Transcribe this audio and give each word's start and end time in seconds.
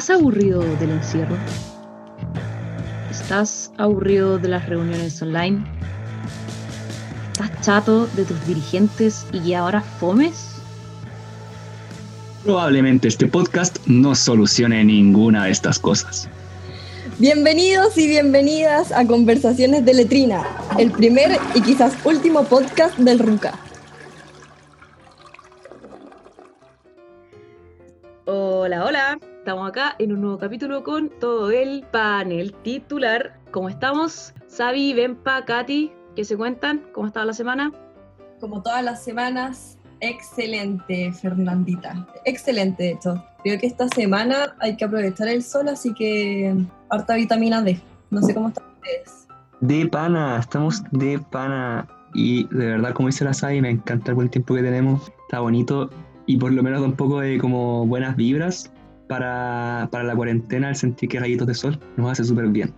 ¿Estás 0.00 0.16
aburrido 0.16 0.60
del 0.60 0.92
encierro? 0.92 1.36
¿Estás 3.10 3.70
aburrido 3.76 4.38
de 4.38 4.48
las 4.48 4.66
reuniones 4.66 5.20
online? 5.20 5.62
¿Estás 7.32 7.60
chato 7.60 8.06
de 8.06 8.24
tus 8.24 8.46
dirigentes 8.46 9.26
y 9.30 9.40
que 9.40 9.56
ahora 9.56 9.82
fomes? 9.82 10.54
Probablemente 12.42 13.08
este 13.08 13.26
podcast 13.26 13.76
no 13.84 14.14
solucione 14.14 14.82
ninguna 14.84 15.44
de 15.44 15.50
estas 15.50 15.78
cosas. 15.78 16.30
Bienvenidos 17.18 17.98
y 17.98 18.06
bienvenidas 18.06 18.92
a 18.92 19.06
Conversaciones 19.06 19.84
de 19.84 19.92
Letrina, 19.92 20.42
el 20.78 20.92
primer 20.92 21.38
y 21.54 21.60
quizás 21.60 21.92
último 22.04 22.44
podcast 22.44 22.96
del 22.96 23.18
RUCA. 23.18 23.52
Hola, 28.24 28.86
hola. 28.86 29.29
Estamos 29.40 29.70
acá 29.70 29.96
en 29.98 30.12
un 30.12 30.20
nuevo 30.20 30.36
capítulo 30.36 30.84
con 30.84 31.08
todo 31.18 31.50
el 31.50 31.82
panel 31.90 32.52
titular. 32.62 33.40
¿Cómo 33.52 33.70
estamos? 33.70 34.34
Sabi, 34.48 34.92
Benpa, 34.92 35.46
Katy, 35.46 35.90
¿qué 36.14 36.24
se 36.26 36.36
cuentan? 36.36 36.82
¿Cómo 36.92 37.06
estaba 37.06 37.24
la 37.24 37.32
semana? 37.32 37.72
Como 38.38 38.60
todas 38.60 38.84
las 38.84 39.02
semanas, 39.02 39.78
excelente, 40.00 41.10
Fernandita. 41.14 42.06
Excelente, 42.26 42.82
de 42.82 42.90
hecho. 42.90 43.24
Creo 43.42 43.58
que 43.58 43.66
esta 43.66 43.88
semana 43.88 44.54
hay 44.58 44.76
que 44.76 44.84
aprovechar 44.84 45.28
el 45.28 45.42
sol, 45.42 45.68
así 45.68 45.94
que 45.94 46.54
harta 46.90 47.14
vitamina 47.14 47.62
D. 47.62 47.80
No 48.10 48.20
sé 48.20 48.34
cómo 48.34 48.48
están 48.48 48.66
ustedes. 48.74 49.26
De 49.62 49.86
pana, 49.86 50.38
estamos 50.38 50.82
de 50.90 51.18
pana. 51.18 51.88
Y 52.12 52.46
de 52.48 52.72
verdad, 52.72 52.92
como 52.92 53.08
dice 53.08 53.24
la 53.24 53.32
Sabi, 53.32 53.62
me 53.62 53.70
encanta 53.70 54.10
el 54.10 54.16
buen 54.16 54.28
tiempo 54.28 54.54
que 54.54 54.62
tenemos. 54.62 55.10
Está 55.22 55.40
bonito 55.40 55.88
y 56.26 56.36
por 56.36 56.52
lo 56.52 56.62
menos 56.62 56.82
da 56.82 56.86
un 56.86 56.94
poco 56.94 57.20
de 57.20 57.38
como 57.38 57.86
buenas 57.86 58.16
vibras 58.16 58.70
para, 59.10 59.88
para 59.90 60.04
la 60.04 60.14
cuarentena, 60.14 60.68
el 60.68 60.76
sentir 60.76 61.08
que 61.08 61.18
rayitos 61.18 61.44
de 61.44 61.54
sol 61.54 61.80
nos 61.96 62.12
hace 62.12 62.22
súper 62.22 62.46
bien. 62.46 62.72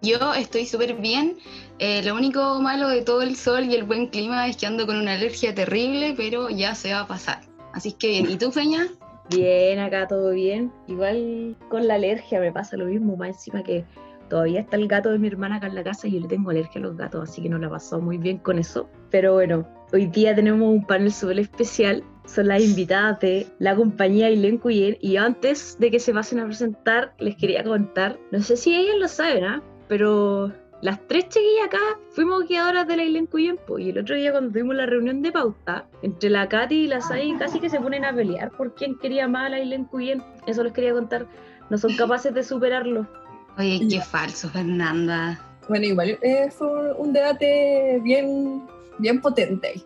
Yo 0.00 0.32
estoy 0.32 0.64
súper 0.64 0.94
bien. 0.94 1.38
Eh, 1.80 2.04
lo 2.04 2.14
único 2.14 2.60
malo 2.60 2.88
de 2.88 3.02
todo 3.02 3.22
el 3.22 3.34
sol 3.34 3.64
y 3.64 3.74
el 3.74 3.82
buen 3.82 4.06
clima 4.06 4.46
es 4.46 4.56
que 4.56 4.66
ando 4.66 4.86
con 4.86 4.96
una 4.96 5.14
alergia 5.14 5.52
terrible, 5.56 6.14
pero 6.16 6.50
ya 6.50 6.76
se 6.76 6.92
va 6.92 7.00
a 7.00 7.08
pasar. 7.08 7.40
Así 7.72 7.90
que 7.90 8.10
bien. 8.10 8.30
¿Y 8.30 8.36
tú, 8.36 8.52
Feña? 8.52 8.86
Bien, 9.28 9.80
acá 9.80 10.06
todo 10.06 10.30
bien. 10.30 10.70
Igual 10.86 11.56
con 11.68 11.88
la 11.88 11.94
alergia 11.94 12.38
me 12.38 12.52
pasa 12.52 12.76
lo 12.76 12.84
mismo, 12.84 13.16
más 13.16 13.30
encima 13.30 13.64
que 13.64 13.84
todavía 14.28 14.60
está 14.60 14.76
el 14.76 14.86
gato 14.86 15.10
de 15.10 15.18
mi 15.18 15.26
hermana 15.26 15.56
acá 15.56 15.66
en 15.66 15.74
la 15.74 15.82
casa 15.82 16.06
y 16.06 16.12
yo 16.12 16.20
le 16.20 16.28
tengo 16.28 16.50
alergia 16.50 16.80
a 16.80 16.84
los 16.84 16.96
gatos, 16.96 17.28
así 17.28 17.42
que 17.42 17.48
no 17.48 17.58
la 17.58 17.68
pasó 17.68 18.00
muy 18.00 18.18
bien 18.18 18.38
con 18.38 18.60
eso. 18.60 18.88
Pero 19.10 19.34
bueno, 19.34 19.66
hoy 19.92 20.06
día 20.06 20.32
tenemos 20.32 20.68
un 20.68 20.86
panel 20.86 21.12
súper 21.12 21.40
especial. 21.40 22.04
Son 22.26 22.48
las 22.48 22.62
invitadas 22.62 23.20
de 23.20 23.46
la 23.58 23.74
compañía 23.74 24.30
Ilen 24.30 24.58
Cuyen. 24.58 24.98
Y 25.00 25.16
antes 25.16 25.78
de 25.78 25.90
que 25.90 26.00
se 26.00 26.12
pasen 26.12 26.40
a 26.40 26.46
presentar, 26.46 27.14
les 27.18 27.36
quería 27.36 27.64
contar, 27.64 28.18
no 28.32 28.40
sé 28.42 28.56
si 28.56 28.74
ellas 28.74 28.96
lo 28.98 29.08
saben, 29.08 29.44
¿ah? 29.44 29.62
pero 29.88 30.52
las 30.82 31.00
tres 31.08 31.28
chiquillas 31.28 31.66
acá 31.66 31.78
fuimos 32.10 32.46
guiadoras 32.46 32.86
de 32.86 32.96
la 32.96 33.04
Isla 33.04 33.20
en 33.20 33.28
y 33.78 33.90
el 33.90 33.98
otro 33.98 34.14
día 34.14 34.30
cuando 34.30 34.52
tuvimos 34.52 34.76
la 34.76 34.86
reunión 34.86 35.22
de 35.22 35.32
pauta, 35.32 35.86
entre 36.02 36.28
la 36.28 36.48
Katy 36.48 36.84
y 36.84 36.86
la 36.86 37.00
Sai 37.00 37.34
casi 37.38 37.60
que 37.60 37.70
se 37.70 37.80
ponen 37.80 38.04
a 38.04 38.14
pelear 38.14 38.50
por 38.50 38.74
quién 38.74 38.98
quería 38.98 39.26
más 39.26 39.46
a 39.46 39.48
la 39.50 39.60
Isla 39.60 39.76
en 39.76 40.22
Eso 40.46 40.62
les 40.62 40.72
quería 40.72 40.92
contar. 40.92 41.26
No 41.70 41.78
son 41.78 41.96
capaces 41.96 42.34
de 42.34 42.42
superarlo. 42.42 43.06
Oye, 43.58 43.86
qué 43.88 44.00
falso, 44.00 44.50
Fernanda. 44.50 45.40
Bueno, 45.68 45.86
igual 45.86 46.18
eh, 46.20 46.50
fue 46.50 46.92
un 46.92 47.12
debate 47.12 48.00
bien, 48.04 48.62
bien 48.98 49.20
potente. 49.20 49.82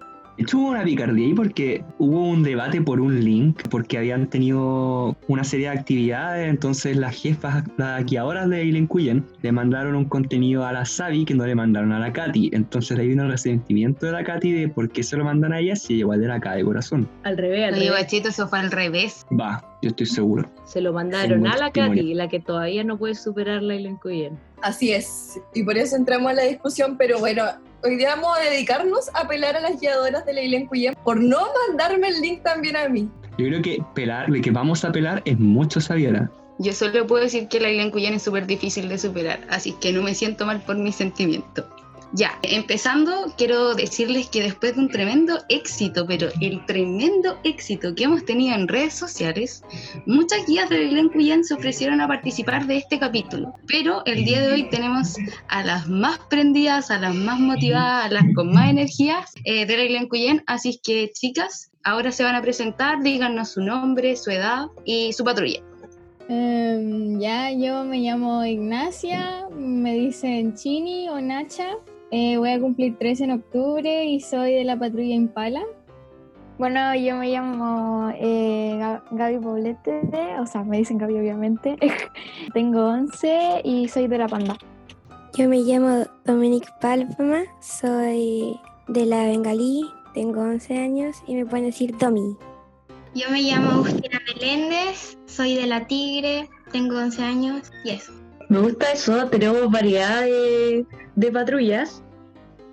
Hubo 0.53 0.71
una 0.71 0.85
picardía 0.85 1.27
ahí 1.27 1.35
porque 1.35 1.85
hubo 1.99 2.29
un 2.29 2.43
debate 2.43 2.81
por 2.83 3.01
un 3.01 3.21
link, 3.25 3.63
porque 3.71 3.99
habían 3.99 4.29
tenido 4.29 5.17
una 5.29 5.45
serie 5.45 5.71
de 5.71 5.79
actividades, 5.79 6.49
entonces 6.49 6.97
las 6.97 7.15
jefas, 7.15 7.65
las 7.77 8.05
guiadoras 8.05 8.49
de 8.49 8.65
Ilencuyen, 8.65 9.25
le 9.43 9.53
mandaron 9.53 9.95
un 9.95 10.05
contenido 10.07 10.67
a 10.67 10.73
la 10.73 10.85
Sabi 10.85 11.25
que 11.25 11.35
no 11.35 11.47
le 11.47 11.55
mandaron 11.55 11.93
a 11.93 11.99
la 11.99 12.13
Katy. 12.13 12.51
Entonces 12.53 12.99
ahí 12.99 13.09
vino 13.09 13.25
el 13.25 13.31
resentimiento 13.31 14.07
de 14.07 14.13
la 14.13 14.25
Katy 14.25 14.53
de 14.53 14.69
por 14.69 14.91
qué 14.91 15.03
se 15.03 15.17
lo 15.17 15.25
mandan 15.25 15.53
a 15.53 15.61
ella 15.61 15.77
si 15.77 15.95
igual 15.95 16.23
era 16.23 16.37
acá 16.37 16.53
de 16.55 16.65
corazón. 16.65 17.09
Al 17.23 17.37
revés, 17.37 17.69
al 17.69 17.75
Oye, 17.75 17.85
revés. 17.89 18.03
bachito, 18.03 18.29
eso 18.29 18.49
fue 18.49 18.59
al 18.59 18.71
revés. 18.71 19.27
Va, 19.39 19.63
yo 19.83 19.91
estoy 19.91 20.07
seguro. 20.07 20.51
Se 20.65 20.81
lo 20.81 20.93
mandaron 20.93 21.47
a 21.47 21.57
la. 21.57 21.71
Katy, 21.71 22.15
la 22.15 22.29
que 22.29 22.41
todavía 22.41 22.83
no 22.83 22.99
puede 22.99 23.15
superar 23.15 23.63
la 23.63 23.77
Isla 23.77 23.91
en 24.05 24.39
Así 24.63 24.93
es, 24.93 25.41
y 25.55 25.63
por 25.63 25.77
eso 25.79 25.97
entramos 25.97 26.33
a 26.33 26.35
la 26.35 26.43
discusión, 26.43 26.97
pero 26.99 27.19
bueno, 27.19 27.45
hoy 27.83 27.97
día 27.97 28.15
vamos 28.15 28.37
a 28.39 28.43
dedicarnos 28.43 29.11
a 29.15 29.27
pelar 29.27 29.57
a 29.57 29.61
las 29.61 29.81
guiadoras 29.81 30.25
de 30.27 30.33
la 30.35 30.43
Isla 30.43 30.57
en 30.59 30.95
por 31.05 31.21
no 31.21 31.39
mandarme 31.69 32.09
el 32.09 32.21
link 32.21 32.43
también 32.43 32.77
a 32.77 32.89
mí. 32.89 33.09
Yo 33.39 33.47
creo 33.47 33.63
que 33.63 33.79
pelar, 33.95 34.31
de 34.31 34.41
que 34.41 34.51
vamos 34.51 34.85
a 34.85 34.93
pelar 34.93 35.23
es 35.25 35.39
mucho 35.39 35.81
Sabiera. 35.81 36.31
Yo 36.59 36.75
solo 36.75 37.07
puedo 37.07 37.25
decir 37.25 37.49
que 37.49 37.59
la 37.59 37.71
isla 37.71 37.85
en 37.85 37.91
Cuyán 37.91 38.13
es 38.13 38.23
súper 38.23 38.47
difícil 38.47 38.89
de 38.91 38.99
superar, 38.99 39.41
así 39.49 39.73
que 39.81 39.93
no 39.93 40.03
me 40.03 40.15
siento 40.15 40.45
mal 40.45 40.61
por 40.61 40.77
mi 40.77 40.93
sentimiento. 40.93 41.67
Ya, 42.13 42.41
empezando, 42.43 43.33
quiero 43.39 43.75
decirles 43.77 44.29
que 44.31 44.43
después 44.43 44.75
de 44.75 44.81
un 44.81 44.89
tremendo 44.89 45.39
éxito, 45.49 46.07
pero 46.09 46.29
el 46.41 46.65
tremendo 46.67 47.39
éxito 47.45 47.95
que 47.95 48.05
hemos 48.05 48.25
tenido 48.25 48.57
en 48.57 48.67
redes 48.67 48.95
sociales, 48.95 49.63
muchas 50.07 50.45
guías 50.45 50.69
de 50.69 50.91
en 50.91 51.09
Cuyán 51.09 51.45
se 51.45 51.55
ofrecieron 51.55 52.01
a 52.01 52.09
participar 52.09 52.67
de 52.67 52.79
este 52.79 52.99
capítulo. 52.99 53.55
Pero 53.69 54.03
el 54.07 54.25
día 54.25 54.41
de 54.41 54.53
hoy 54.53 54.71
tenemos 54.71 55.17
a 55.47 55.63
las 55.63 55.87
más 55.89 56.19
prendidas, 56.29 56.91
a 56.91 56.99
las 56.99 57.15
más 57.15 57.39
motivadas, 57.39 58.07
a 58.07 58.09
las 58.13 58.25
con 58.35 58.53
más 58.53 58.71
energía 58.71 59.25
eh, 59.45 59.67
de 59.67 59.97
en 59.97 60.09
Cuyán. 60.09 60.43
Así 60.49 60.81
que, 60.83 61.13
chicas, 61.13 61.71
ahora 61.85 62.11
se 62.11 62.25
van 62.25 62.35
a 62.35 62.43
presentar, 62.43 63.03
díganos 63.05 63.51
su 63.51 63.63
nombre, 63.63 64.17
su 64.17 64.31
edad 64.31 64.67
y 64.85 65.13
su 65.13 65.23
patrulla. 65.23 65.61
Em, 66.29 67.21
ya, 67.21 67.53
yo 67.53 67.85
me 67.85 67.99
llamo 67.99 68.45
Ignacia, 68.45 69.47
me 69.53 69.95
dicen 69.95 70.55
Chini 70.55 71.09
o 71.09 71.21
Nacha. 71.21 71.77
Eh, 72.11 72.37
voy 72.39 72.51
a 72.51 72.61
cumplir 72.61 72.97
13 72.99 73.25
en 73.25 73.31
octubre 73.33 74.05
y 74.05 74.21
soy 74.21 74.55
de 74.55 74.65
la 74.65 74.79
patrulla 74.79 75.15
Impala. 75.15 75.63
Bueno, 76.59 76.95
yo 76.95 77.17
me 77.17 77.31
llamo 77.31 78.13
eh, 78.19 78.77
Ga- 78.79 79.03
Gaby 79.13 79.39
Poblete, 79.39 80.01
o 80.41 80.47
sea, 80.47 80.63
me 80.65 80.79
dicen 80.79 80.99
Gaby 80.99 81.19
obviamente. 81.19 81.77
Tengo 82.53 82.87
11 82.89 83.63
y 83.65 83.89
soy 83.89 84.09
de 84.09 84.19
la 84.19 84.29
Panda. 84.29 84.57
Yo 85.35 85.49
me 85.49 85.59
llamo 85.61 86.05
Dominic 86.25 86.69
Palpama, 86.81 87.45
soy 87.61 88.59
de 88.89 89.07
la 89.07 89.25
Bengalí, 89.25 89.89
tengo 90.13 90.41
11 90.41 90.77
años 90.77 91.17
y 91.29 91.37
me 91.37 91.47
pueden 91.47 91.67
decir 91.67 91.97
Domi. 91.97 92.37
Yo 93.15 93.31
me 93.31 93.41
llamo 93.41 93.71
Agustina 93.71 94.19
Meléndez, 94.27 95.17
soy 95.27 95.55
de 95.55 95.67
La 95.69 95.87
Tigre, 95.87 96.51
tengo 96.73 96.97
11 96.99 97.23
años 97.23 97.71
y 97.85 97.91
eso. 97.91 98.13
Me 98.49 98.59
gusta 98.59 98.91
eso, 98.93 99.27
tenemos 99.29 99.71
variedad 99.71 100.23
de, 100.23 100.85
de 101.21 101.31
patrullas. 101.31 102.03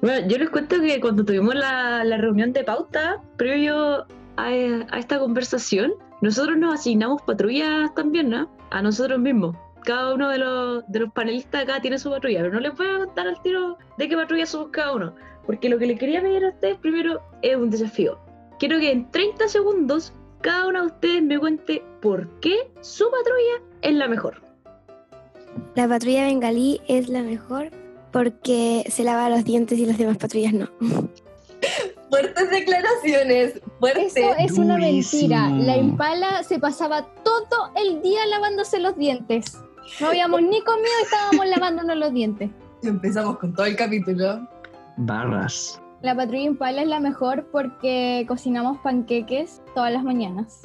Bueno, 0.02 0.28
yo 0.28 0.38
les 0.38 0.50
cuento 0.50 0.80
que 0.80 1.02
cuando 1.02 1.26
tuvimos 1.26 1.54
la, 1.54 2.04
la 2.06 2.18
reunión 2.18 2.54
de 2.54 2.64
pauta, 2.64 3.22
previo 3.36 4.06
a, 4.38 4.52
esta 4.98 5.20
conversación, 5.20 5.94
nosotros 6.22 6.58
nos 6.58 6.76
asignamos 6.76 7.22
patrullas 7.24 7.94
también, 7.94 8.30
¿no? 8.30 8.50
A 8.72 8.82
nosotros 8.82 9.20
mismos. 9.20 9.56
Cada 9.84 10.14
uno 10.14 10.30
de 10.30 10.38
los, 10.38 10.84
de 10.88 11.00
los 11.00 11.12
panelistas 11.14 11.64
acá 11.64 11.82
tiene 11.82 12.00
su 12.00 12.10
patrulla, 12.10 12.42
pero 12.42 12.54
no 12.54 12.60
les 12.60 12.74
voy 12.76 12.88
a 12.88 13.00
contar 13.00 13.28
al 13.28 13.42
tiro 13.42 13.78
de 13.98 14.08
qué 14.08 14.16
patrulla 14.16 14.46
somos 14.46 14.70
cada 14.72 14.96
uno. 14.96 15.14
Porque 15.46 15.70
lo 15.70 15.78
que 15.78 15.88
les 15.88 16.00
quería 16.00 16.22
pedir 16.22 16.46
a 16.46 16.50
ustedes 16.50 16.78
primero 16.78 17.22
es 17.42 17.56
un 17.56 17.70
desafío. 17.70 18.18
Quiero 18.60 18.80
que 18.80 18.92
en 18.92 19.10
30 19.12 19.48
segundos 19.48 20.14
cada 20.42 20.68
uno 20.68 20.82
de 20.82 20.88
ustedes 20.88 21.24
me 21.24 21.40
cuente 21.40 21.84
por 22.02 22.30
qué 22.40 22.72
su 22.82 23.06
patrulla 23.06 23.66
es 23.82 23.94
la 23.94 24.08
mejor. 24.08 24.42
La 25.76 25.88
patrulla 25.88 26.26
Bengalí 26.26 26.82
es 26.88 27.10
la 27.10 27.24
mejor 27.24 27.72
porque 28.18 28.84
se 28.90 29.04
lava 29.04 29.30
los 29.30 29.46
dientes 29.46 29.78
y 29.78 29.86
las 29.86 30.00
demás 30.00 30.18
patrullas 30.18 30.52
no. 30.52 30.68
Fuertes 32.10 32.50
declaraciones, 32.50 33.62
fuertes. 33.80 34.16
Eso 34.16 34.34
es 34.40 34.52
una 34.54 34.78
mentira. 34.78 35.50
La 35.50 35.78
Impala 35.78 36.42
se 36.42 36.58
pasaba 36.58 37.06
todo 37.24 37.72
el 37.76 38.02
día 38.02 38.26
lavándose 38.26 38.80
los 38.80 38.98
dientes. 38.98 39.60
No 40.00 40.08
habíamos 40.08 40.42
ni 40.42 40.62
comido 40.62 40.90
y 41.00 41.04
estábamos 41.04 41.48
lavándonos 41.56 41.96
los 41.98 42.12
dientes. 42.12 42.50
Empezamos 42.82 43.38
con 43.38 43.54
todo 43.54 43.68
el 43.68 43.76
capítulo. 43.76 44.48
Barras. 44.98 45.80
La 46.02 46.16
patrulla 46.16 46.44
Impala 46.44 46.82
es 46.82 46.88
la 46.88 47.00
mejor 47.00 47.46
porque 47.52 48.26
cocinamos 48.28 48.80
panqueques 48.80 49.62
todas 49.76 49.94
las 49.94 50.04
mañanas. 50.04 50.62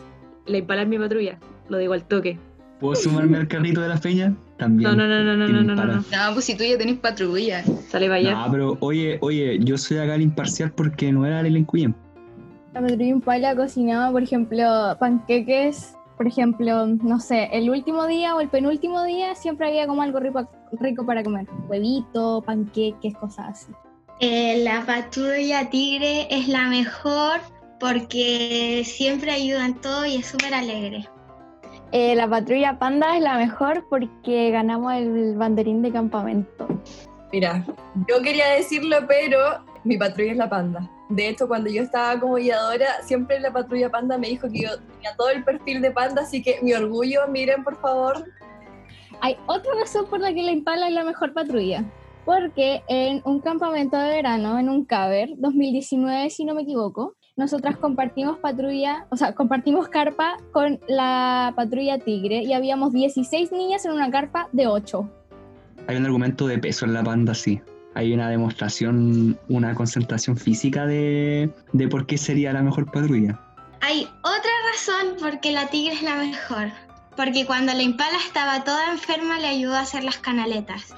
La 0.46 0.56
Impala 0.56 0.82
es 0.82 0.88
mi 0.88 0.98
patrulla, 0.98 1.38
lo 1.68 1.76
digo 1.76 1.92
al 1.92 2.04
toque. 2.04 2.38
¿Puedo 2.80 2.94
sumarme 2.94 3.36
al 3.36 3.48
carrito 3.48 3.82
de 3.82 3.88
la 3.88 3.98
feña? 3.98 4.34
También. 4.62 4.96
No, 4.96 4.96
no, 4.96 5.08
no, 5.08 5.24
no, 5.24 5.36
no, 5.36 5.48
no, 5.48 5.74
no, 5.74 5.84
no. 5.84 5.94
No, 5.94 6.34
pues 6.34 6.44
si 6.44 6.56
tú 6.56 6.62
ya 6.62 6.78
tenés 6.78 6.98
patrulla. 6.98 7.64
Sale 7.88 8.06
para 8.06 8.16
allá. 8.16 8.34
No, 8.34 8.52
pero 8.52 8.76
oye, 8.78 9.18
oye, 9.20 9.58
yo 9.60 9.76
soy 9.76 9.98
acá 9.98 10.14
el 10.14 10.22
imparcial 10.22 10.70
porque 10.72 11.10
no 11.10 11.26
era 11.26 11.40
el 11.40 11.46
Elencuyen. 11.46 11.96
La 12.72 12.80
patrulla 12.80 13.04
Impala 13.04 13.56
cocinaba, 13.56 14.12
por 14.12 14.22
ejemplo, 14.22 14.96
panqueques. 15.00 15.96
Por 16.16 16.28
ejemplo, 16.28 16.86
no 16.86 17.18
sé, 17.18 17.48
el 17.52 17.68
último 17.70 18.06
día 18.06 18.36
o 18.36 18.40
el 18.40 18.48
penúltimo 18.48 19.02
día 19.02 19.34
siempre 19.34 19.66
había 19.66 19.88
como 19.88 20.02
algo 20.02 20.20
rico, 20.20 20.48
rico 20.80 21.04
para 21.04 21.24
comer. 21.24 21.48
Huevito, 21.68 22.42
panqueques, 22.46 23.14
cosas 23.16 23.46
así. 23.48 23.72
Eh, 24.20 24.62
la 24.62 24.86
patrulla 24.86 25.68
Tigre 25.70 26.28
es 26.30 26.46
la 26.46 26.68
mejor 26.68 27.40
porque 27.80 28.82
siempre 28.84 29.32
ayuda 29.32 29.66
en 29.66 29.80
todo 29.80 30.06
y 30.06 30.16
es 30.16 30.26
súper 30.26 30.54
alegre. 30.54 31.08
Eh, 31.92 32.14
la 32.14 32.26
patrulla 32.26 32.78
panda 32.78 33.16
es 33.16 33.22
la 33.22 33.36
mejor 33.36 33.86
porque 33.90 34.50
ganamos 34.50 34.94
el 34.94 35.36
banderín 35.36 35.82
de 35.82 35.92
campamento. 35.92 36.66
Mira, 37.30 37.66
yo 38.08 38.22
quería 38.22 38.48
decirlo, 38.48 38.96
pero 39.06 39.38
mi 39.84 39.98
patrulla 39.98 40.32
es 40.32 40.38
la 40.38 40.48
panda. 40.48 40.90
De 41.10 41.28
hecho, 41.28 41.46
cuando 41.46 41.68
yo 41.68 41.82
estaba 41.82 42.18
como 42.18 42.36
guiadora, 42.36 42.86
siempre 43.02 43.38
la 43.40 43.52
patrulla 43.52 43.90
panda 43.90 44.16
me 44.16 44.28
dijo 44.28 44.48
que 44.48 44.60
yo 44.60 44.70
tenía 44.78 45.14
todo 45.18 45.28
el 45.28 45.44
perfil 45.44 45.82
de 45.82 45.90
panda, 45.90 46.22
así 46.22 46.42
que 46.42 46.58
mi 46.62 46.72
orgullo, 46.72 47.28
miren 47.28 47.62
por 47.62 47.78
favor. 47.78 48.24
Hay 49.20 49.36
otra 49.46 49.72
razón 49.74 50.06
por 50.06 50.20
la 50.20 50.32
que 50.32 50.42
la 50.42 50.52
Impala 50.52 50.88
es 50.88 50.94
la 50.94 51.04
mejor 51.04 51.34
patrulla. 51.34 51.84
Porque 52.24 52.82
en 52.88 53.20
un 53.24 53.40
campamento 53.40 53.98
de 53.98 54.08
verano, 54.08 54.58
en 54.58 54.70
un 54.70 54.86
caber, 54.86 55.30
2019 55.36 56.30
si 56.30 56.46
no 56.46 56.54
me 56.54 56.62
equivoco, 56.62 57.16
nosotras 57.36 57.76
compartimos 57.76 58.38
patrulla, 58.38 59.06
o 59.10 59.16
sea, 59.16 59.34
compartimos 59.34 59.88
carpa 59.88 60.36
con 60.52 60.80
la 60.86 61.52
patrulla 61.56 61.98
Tigre 61.98 62.42
y 62.42 62.52
habíamos 62.52 62.92
16 62.92 63.52
niñas 63.52 63.84
en 63.84 63.92
una 63.92 64.10
carpa 64.10 64.48
de 64.52 64.66
8. 64.66 65.10
Hay 65.86 65.96
un 65.96 66.04
argumento 66.04 66.46
de 66.46 66.58
peso 66.58 66.84
en 66.84 66.94
la 66.94 67.02
panda, 67.02 67.34
sí. 67.34 67.60
Hay 67.94 68.12
una 68.14 68.30
demostración, 68.30 69.38
una 69.48 69.74
concentración 69.74 70.36
física 70.36 70.86
de, 70.86 71.50
de 71.72 71.88
por 71.88 72.06
qué 72.06 72.16
sería 72.16 72.52
la 72.52 72.62
mejor 72.62 72.90
patrulla. 72.90 73.40
Hay 73.80 74.08
otra 74.22 74.52
razón 74.72 75.16
por 75.20 75.40
qué 75.40 75.52
la 75.52 75.66
tigre 75.68 75.94
es 75.94 76.02
la 76.02 76.16
mejor. 76.16 76.68
Porque 77.16 77.44
cuando 77.44 77.74
la 77.74 77.82
impala 77.82 78.16
estaba 78.24 78.64
toda 78.64 78.92
enferma 78.92 79.38
le 79.38 79.48
ayudó 79.48 79.74
a 79.74 79.80
hacer 79.80 80.04
las 80.04 80.18
canaletas. 80.18 80.94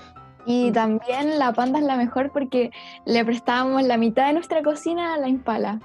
Y 0.47 0.71
también 0.73 1.39
la 1.39 1.53
panda 1.53 1.79
es 1.79 1.85
la 1.85 1.97
mejor 1.97 2.31
porque 2.31 2.71
le 3.07 3.25
prestábamos 3.25 3.83
la 3.83 3.97
mitad 3.97 4.27
de 4.27 4.35
nuestra 4.35 4.63
cocina 4.63 5.15
a 5.15 5.19
la 5.19 5.29
impala. 5.29 5.81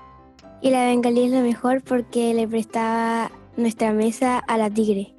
Y 0.62 0.72
la 0.72 0.86
bengalí 0.86 1.24
es 1.24 1.32
la 1.32 1.42
mejor 1.42 1.82
porque 1.82 2.34
le 2.34 2.48
prestaba 2.48 3.32
nuestra 3.56 3.94
mesa 3.94 4.40
a 4.40 4.58
la 4.58 4.70
tigre. 4.70 5.14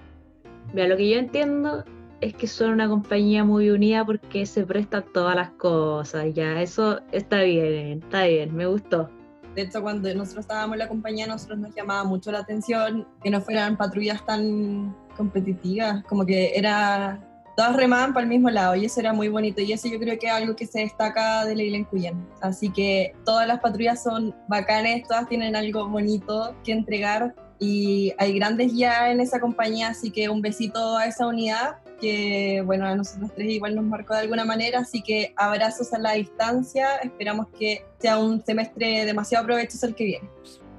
Mira, 0.74 0.88
lo 0.88 0.96
que 0.98 1.08
yo 1.08 1.18
entiendo 1.18 1.84
es 2.20 2.34
que 2.34 2.46
son 2.46 2.72
una 2.72 2.88
compañía 2.88 3.42
muy 3.42 3.70
unida 3.70 4.04
porque 4.04 4.44
se 4.44 4.66
prestan 4.66 5.04
todas 5.14 5.34
las 5.34 5.50
cosas. 5.52 6.26
Ya, 6.34 6.60
eso 6.60 7.00
está 7.12 7.42
bien, 7.42 8.02
está 8.02 8.24
bien, 8.24 8.54
me 8.54 8.66
gustó. 8.66 9.08
De 9.54 9.62
hecho, 9.62 9.82
cuando 9.82 10.12
nosotros 10.14 10.44
estábamos 10.44 10.74
en 10.74 10.80
la 10.80 10.88
compañía, 10.88 11.26
nosotros 11.26 11.58
nos 11.58 11.74
llamaba 11.74 12.04
mucho 12.04 12.30
la 12.30 12.40
atención 12.40 13.08
que 13.22 13.30
no 13.30 13.40
fueran 13.40 13.76
patrullas 13.76 14.24
tan 14.26 14.94
competitivas, 15.16 16.04
como 16.04 16.24
que 16.26 16.52
era 16.54 17.18
todas 17.60 17.76
remaban 17.76 18.14
para 18.14 18.24
el 18.24 18.30
mismo 18.30 18.48
lado 18.48 18.74
y 18.74 18.86
eso 18.86 19.00
era 19.00 19.12
muy 19.12 19.28
bonito 19.28 19.60
y 19.60 19.70
eso 19.70 19.86
yo 19.86 19.98
creo 19.98 20.18
que 20.18 20.28
es 20.28 20.32
algo 20.32 20.56
que 20.56 20.66
se 20.66 20.80
destaca 20.80 21.44
de 21.44 21.54
la 21.54 21.62
isla 21.62 21.76
en 21.76 21.84
Cuyen. 21.84 22.26
Así 22.40 22.70
que 22.70 23.12
todas 23.26 23.46
las 23.46 23.60
patrullas 23.60 24.02
son 24.02 24.34
bacanes, 24.48 25.06
todas 25.06 25.28
tienen 25.28 25.54
algo 25.54 25.86
bonito 25.86 26.56
que 26.64 26.72
entregar 26.72 27.34
y 27.58 28.14
hay 28.16 28.32
grandes 28.38 28.72
ya 28.74 29.12
en 29.12 29.20
esa 29.20 29.40
compañía, 29.40 29.88
así 29.88 30.10
que 30.10 30.30
un 30.30 30.40
besito 30.40 30.96
a 30.96 31.04
esa 31.04 31.26
unidad 31.26 31.76
que 32.00 32.62
bueno, 32.64 32.86
a 32.86 32.96
nosotros 32.96 33.30
tres 33.36 33.50
igual 33.50 33.74
nos 33.74 33.84
marcó 33.84 34.14
de 34.14 34.20
alguna 34.20 34.46
manera, 34.46 34.78
así 34.78 35.02
que 35.02 35.34
abrazos 35.36 35.92
a 35.92 35.98
la 35.98 36.12
distancia, 36.12 36.96
esperamos 37.02 37.48
que 37.58 37.84
sea 37.98 38.16
un 38.16 38.42
semestre 38.42 39.04
demasiado 39.04 39.44
provechoso 39.44 39.86
el 39.86 39.94
que 39.94 40.04
viene. 40.04 40.30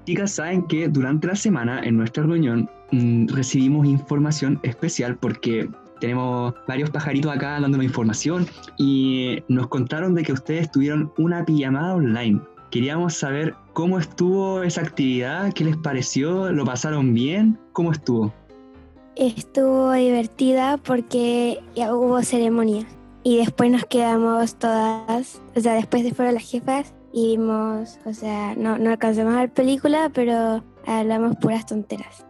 Chicas, 0.07 0.31
saben 0.31 0.65
que 0.65 0.87
durante 0.87 1.27
la 1.27 1.35
semana 1.35 1.79
en 1.83 1.95
nuestra 1.95 2.23
reunión 2.23 2.67
mm, 2.89 3.27
recibimos 3.27 3.85
información 3.85 4.59
especial 4.63 5.15
porque 5.15 5.69
tenemos 6.01 6.53
varios 6.67 6.89
pajaritos 6.89 7.31
acá 7.31 7.59
dándonos 7.61 7.85
información 7.85 8.45
y 8.77 9.41
nos 9.47 9.67
contaron 9.67 10.13
de 10.15 10.23
que 10.23 10.33
ustedes 10.33 10.69
tuvieron 10.69 11.13
una 11.17 11.45
pijamada 11.45 11.95
online. 11.95 12.41
Queríamos 12.71 13.13
saber 13.13 13.53
cómo 13.73 13.99
estuvo 13.99 14.63
esa 14.63 14.81
actividad, 14.81 15.53
qué 15.53 15.63
les 15.63 15.77
pareció, 15.77 16.51
lo 16.51 16.65
pasaron 16.65 17.13
bien, 17.13 17.57
cómo 17.71 17.91
estuvo. 17.91 18.33
Estuvo 19.15 19.93
divertida 19.93 20.77
porque 20.77 21.59
ya 21.75 21.93
hubo 21.93 22.21
ceremonia 22.23 22.85
y 23.23 23.37
después 23.37 23.69
nos 23.71 23.85
quedamos 23.85 24.55
todas, 24.55 25.41
o 25.55 25.59
sea, 25.59 25.75
después 25.75 26.03
de 26.03 26.13
fueron 26.13 26.33
las 26.33 26.49
jefas 26.49 26.93
y 27.13 27.37
vimos, 27.37 27.99
o 28.05 28.13
sea, 28.13 28.55
no, 28.55 28.77
no 28.77 28.89
alcanzamos 28.89 29.35
a 29.35 29.41
ver 29.41 29.51
película, 29.51 30.09
pero 30.13 30.63
hablamos 30.87 31.35
puras 31.37 31.65
tonteras. 31.65 32.25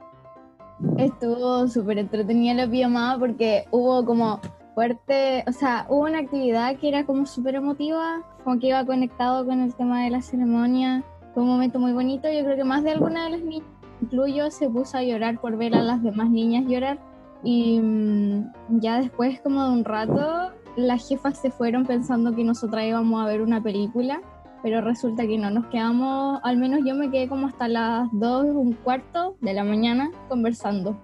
Estuvo 0.97 1.67
súper 1.67 1.99
entretenida 1.99 2.53
la 2.53 2.69
pijamada 2.69 3.17
porque 3.19 3.65
hubo 3.71 4.05
como 4.05 4.39
fuerte, 4.73 5.43
o 5.47 5.51
sea, 5.51 5.85
hubo 5.89 6.03
una 6.03 6.19
actividad 6.19 6.77
que 6.77 6.87
era 6.87 7.05
como 7.05 7.25
súper 7.25 7.55
emotiva, 7.55 8.23
como 8.43 8.59
que 8.59 8.67
iba 8.67 8.85
conectado 8.85 9.45
con 9.45 9.61
el 9.61 9.73
tema 9.75 10.03
de 10.03 10.09
la 10.09 10.21
ceremonia. 10.21 11.03
Fue 11.33 11.43
un 11.43 11.49
momento 11.49 11.79
muy 11.79 11.93
bonito, 11.93 12.29
yo 12.31 12.43
creo 12.43 12.55
que 12.55 12.63
más 12.63 12.83
de 12.83 12.91
alguna 12.91 13.25
de 13.25 13.31
las 13.31 13.41
niñas, 13.41 13.67
incluyo, 14.01 14.49
se 14.51 14.69
puso 14.69 14.97
a 14.97 15.03
llorar 15.03 15.39
por 15.39 15.57
ver 15.57 15.75
a 15.75 15.81
las 15.81 16.01
demás 16.01 16.29
niñas 16.29 16.65
llorar. 16.67 16.99
Y 17.43 17.79
mm, 17.79 18.79
ya 18.79 18.99
después 18.99 19.39
como 19.41 19.63
de 19.63 19.71
un 19.71 19.85
rato, 19.85 20.51
las 20.75 21.07
jefas 21.07 21.37
se 21.39 21.51
fueron 21.51 21.85
pensando 21.85 22.35
que 22.35 22.43
nosotras 22.43 22.85
íbamos 22.85 23.21
a 23.21 23.27
ver 23.27 23.41
una 23.41 23.61
película 23.61 24.21
pero 24.63 24.81
resulta 24.81 25.25
que 25.25 25.37
no, 25.37 25.49
nos 25.49 25.65
quedamos, 25.67 26.39
al 26.43 26.57
menos 26.57 26.81
yo 26.85 26.95
me 26.95 27.09
quedé 27.09 27.27
como 27.27 27.47
hasta 27.47 27.67
las 27.67 28.09
2, 28.13 28.45
un 28.55 28.73
cuarto 28.73 29.35
de 29.41 29.53
la 29.53 29.63
mañana 29.63 30.11
conversando. 30.29 30.99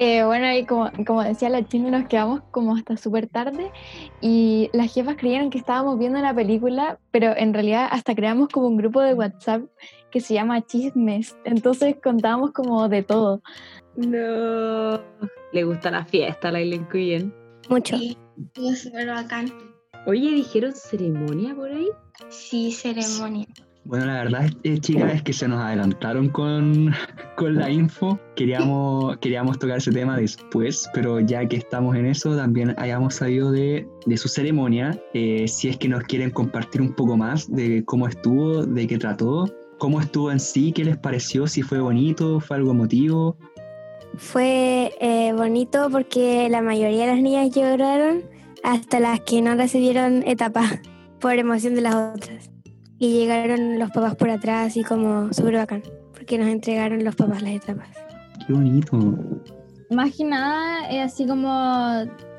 Eh, 0.00 0.22
bueno, 0.22 0.52
y 0.52 0.64
como, 0.64 0.90
como 1.04 1.24
decía 1.24 1.48
la 1.48 1.66
china, 1.66 1.90
nos 1.90 2.08
quedamos 2.08 2.42
como 2.52 2.76
hasta 2.76 2.96
súper 2.96 3.26
tarde 3.26 3.72
y 4.20 4.70
las 4.72 4.94
jefas 4.94 5.16
creyeron 5.16 5.50
que 5.50 5.58
estábamos 5.58 5.98
viendo 5.98 6.20
la 6.20 6.32
película, 6.32 7.00
pero 7.10 7.36
en 7.36 7.52
realidad 7.52 7.88
hasta 7.90 8.14
creamos 8.14 8.48
como 8.48 8.68
un 8.68 8.76
grupo 8.76 9.00
de 9.00 9.14
WhatsApp 9.14 9.62
que 10.12 10.20
se 10.20 10.34
llama 10.34 10.64
Chismes, 10.64 11.36
entonces 11.44 11.96
contábamos 12.02 12.52
como 12.52 12.88
de 12.88 13.02
todo. 13.02 13.42
No. 13.96 15.00
Le 15.52 15.64
gusta 15.64 15.90
la 15.90 16.04
fiesta, 16.04 16.52
la 16.52 16.62
Isla 16.62 16.88
Cuyen. 16.88 17.34
Mucho. 17.68 17.98
Sí, 17.98 18.16
estuvo 18.40 18.70
súper 18.74 19.08
bacán. 19.08 19.52
Oye, 20.06 20.32
¿dijeron 20.32 20.72
ceremonia 20.72 21.54
por 21.54 21.70
ahí? 21.70 21.88
Sí, 22.28 22.72
ceremonia. 22.72 23.46
Bueno, 23.84 24.04
la 24.04 24.24
verdad, 24.24 24.50
eh, 24.64 24.78
chicas, 24.78 25.14
es 25.14 25.22
que 25.22 25.32
se 25.32 25.48
nos 25.48 25.60
adelantaron 25.60 26.28
con, 26.28 26.92
con 27.36 27.54
la 27.54 27.70
info. 27.70 28.18
Queríamos, 28.36 29.16
queríamos 29.20 29.58
tocar 29.58 29.78
ese 29.78 29.92
tema 29.92 30.16
después, 30.16 30.88
pero 30.92 31.20
ya 31.20 31.48
que 31.48 31.56
estamos 31.56 31.96
en 31.96 32.04
eso, 32.04 32.36
también 32.36 32.74
hayamos 32.76 33.14
sabido 33.14 33.50
de, 33.50 33.88
de 34.04 34.16
su 34.18 34.28
ceremonia. 34.28 35.00
Eh, 35.14 35.48
si 35.48 35.68
es 35.68 35.78
que 35.78 35.88
nos 35.88 36.02
quieren 36.04 36.30
compartir 36.30 36.82
un 36.82 36.92
poco 36.92 37.16
más 37.16 37.50
de 37.50 37.82
cómo 37.86 38.06
estuvo, 38.06 38.66
de 38.66 38.86
qué 38.86 38.98
trató, 38.98 39.46
cómo 39.78 40.00
estuvo 40.00 40.30
en 40.30 40.40
sí, 40.40 40.72
qué 40.72 40.84
les 40.84 40.98
pareció, 40.98 41.46
si 41.46 41.62
fue 41.62 41.80
bonito, 41.80 42.40
fue 42.40 42.58
algo 42.58 42.72
emotivo. 42.72 43.38
Fue 44.16 44.92
eh, 45.00 45.32
bonito 45.32 45.88
porque 45.90 46.48
la 46.50 46.60
mayoría 46.60 47.06
de 47.06 47.12
las 47.12 47.22
niñas 47.22 47.50
lloraron, 47.54 48.22
hasta 48.62 49.00
las 49.00 49.20
que 49.20 49.42
no 49.42 49.54
recibieron 49.54 50.22
etapa 50.26 50.62
por 51.20 51.34
emoción 51.34 51.74
de 51.74 51.82
las 51.82 51.94
otras. 51.94 52.50
Y 52.98 53.12
llegaron 53.12 53.78
los 53.78 53.90
papás 53.90 54.16
por 54.16 54.30
atrás 54.30 54.76
y 54.76 54.82
como 54.82 55.32
súper 55.32 55.54
bacán, 55.54 55.82
porque 56.12 56.36
nos 56.38 56.48
entregaron 56.48 57.04
los 57.04 57.14
papás 57.14 57.42
las 57.42 57.52
etapas. 57.52 57.88
Qué 58.46 58.52
bonito. 58.52 58.98
Más 59.90 60.16
que 60.16 60.24
nada, 60.24 60.90
eh, 60.90 61.00
así 61.00 61.26
como 61.26 61.50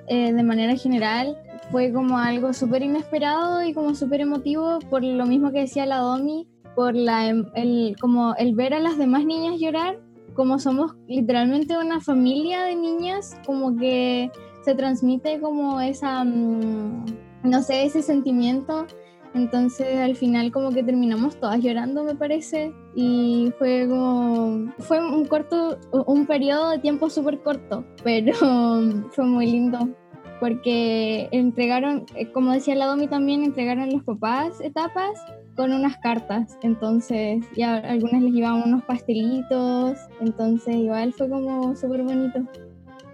eh, 0.08 0.34
de 0.34 0.44
manera 0.44 0.76
general, 0.76 1.38
fue 1.72 1.94
como 1.94 2.18
algo 2.18 2.52
súper 2.54 2.84
inesperado 2.84 3.64
y 3.64 3.74
como 3.74 3.96
súper 3.96 4.22
emotivo 4.22 4.80
por 4.90 5.04
lo 5.04 5.26
mismo 5.26 5.52
que 5.52 5.60
decía 5.60 5.86
la 5.86 5.98
Domi, 5.98 6.48
por 6.76 6.96
la, 6.96 7.28
em- 7.28 7.46
el, 7.56 7.96
como 8.00 8.36
el 8.36 8.56
ver 8.56 8.74
a 8.74 8.80
las 8.80 8.98
demás 8.98 9.26
niñas 9.26 9.60
llorar, 9.60 10.00
como 10.34 10.60
somos 10.60 10.96
literalmente 11.08 11.78
una 11.78 12.02
familia 12.02 12.64
de 12.64 12.76
niñas, 12.76 13.38
como 13.46 13.76
que 13.76 14.32
se 14.70 14.76
transmite 14.76 15.40
como 15.40 15.82
esa, 15.82 16.24
mm, 16.24 17.06
no 17.44 17.64
sé, 17.64 17.86
ese 17.86 18.04
sentimiento. 18.04 18.86
Entonces 19.34 19.98
al 19.98 20.16
final 20.16 20.52
como 20.52 20.70
que 20.70 20.84
terminamos 20.84 21.40
todas 21.40 21.60
llorando, 21.60 22.04
me 22.04 22.14
parece. 22.14 22.72
Y 22.96 23.52
fue 23.58 23.88
como, 23.90 24.72
fue 24.78 25.00
un 25.00 25.26
corto, 25.26 25.80
un 26.06 26.28
periodo 26.28 26.70
de 26.70 26.78
tiempo 26.78 27.10
súper 27.10 27.40
corto, 27.42 27.84
pero 28.04 28.34
fue 29.12 29.26
muy 29.26 29.48
lindo. 29.48 29.90
Porque 30.40 31.28
entregaron, 31.32 32.06
eh, 32.16 32.32
como 32.32 32.52
decía 32.54 32.76
la 32.76 32.86
Domi 32.86 33.08
también, 33.08 33.44
entregaron 33.44 33.90
los 33.90 34.04
papás 34.04 34.62
etapas 34.62 35.20
con 35.56 35.74
unas 35.74 35.98
cartas. 35.98 36.58
Entonces, 36.62 37.44
ya 37.58 37.76
a 37.76 37.92
algunas 37.92 38.22
les 38.22 38.34
llevaban 38.34 38.64
unos 38.68 38.84
pastelitos. 38.84 39.98
Entonces, 40.22 40.76
igual 40.76 41.12
fue 41.12 41.28
como 41.28 41.76
súper 41.76 42.04
bonito. 42.04 42.40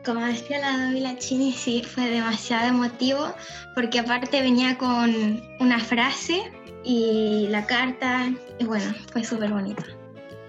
Como 0.06 0.24
decía 0.24 0.60
la 0.60 0.86
Domi 0.86 1.00
la 1.00 1.18
Chini, 1.18 1.52
sí, 1.52 1.82
fue 1.84 2.08
demasiado 2.10 2.68
emotivo 2.68 3.34
porque 3.74 4.00
aparte 4.00 4.42
venía 4.42 4.78
con 4.78 5.42
una 5.60 5.80
frase 5.80 6.44
y 6.84 7.48
la 7.50 7.66
carta, 7.66 8.32
y 8.60 8.66
bueno, 8.66 8.86
fue 9.12 9.24
súper 9.24 9.52
bonito. 9.52 9.84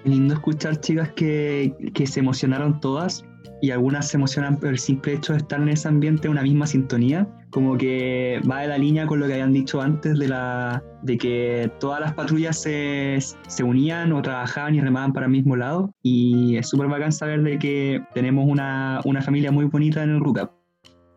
Lindo 0.05 0.35
escuchar, 0.35 0.79
chicas, 0.81 1.11
que, 1.17 1.75
que 1.95 2.07
se 2.07 2.21
emocionaron 2.21 2.79
todas 2.81 3.25
y 3.63 3.71
algunas 3.71 4.09
se 4.09 4.19
emocionan 4.19 4.61
por 4.61 4.69
el 4.69 4.79
simple 4.79 5.15
hecho 5.15 5.33
de 5.33 5.39
estar 5.39 5.61
en 5.61 5.71
ese 5.71 5.89
ambiente, 5.89 6.29
una 6.29 6.43
misma 6.43 6.67
sintonía, 6.67 7.27
como 7.57 7.79
que 7.79 8.39
va 8.47 8.61
de 8.61 8.69
la 8.69 8.77
línea 8.77 9.07
con 9.07 9.19
lo 9.19 9.27
que 9.27 9.33
habían 9.33 9.55
dicho 9.55 9.81
antes 9.81 10.19
de, 10.19 10.29
la, 10.29 10.85
de 11.01 11.17
que 11.17 11.73
todas 11.81 12.01
las 12.01 12.13
patrullas 12.13 12.61
se, 12.61 13.17
se 13.49 13.65
unían 13.65 14.13
o 14.13 14.21
trabajaban 14.21 14.75
y 14.75 14.81
remaban 14.83 15.15
para 15.15 15.25
el 15.25 15.33
mismo 15.33 15.57
lado. 15.57 15.91
Y 16.03 16.59
es 16.59 16.69
súper 16.69 16.89
bacán 16.89 17.13
saber 17.13 17.41
de 17.41 17.59
que 17.59 18.03
tenemos 18.13 18.45
una, 18.47 19.01
una 19.07 19.23
familia 19.23 19.53
muy 19.53 19.65
bonita 19.65 20.03
en 20.03 20.11
el 20.11 20.21
RUCAP. 20.21 20.53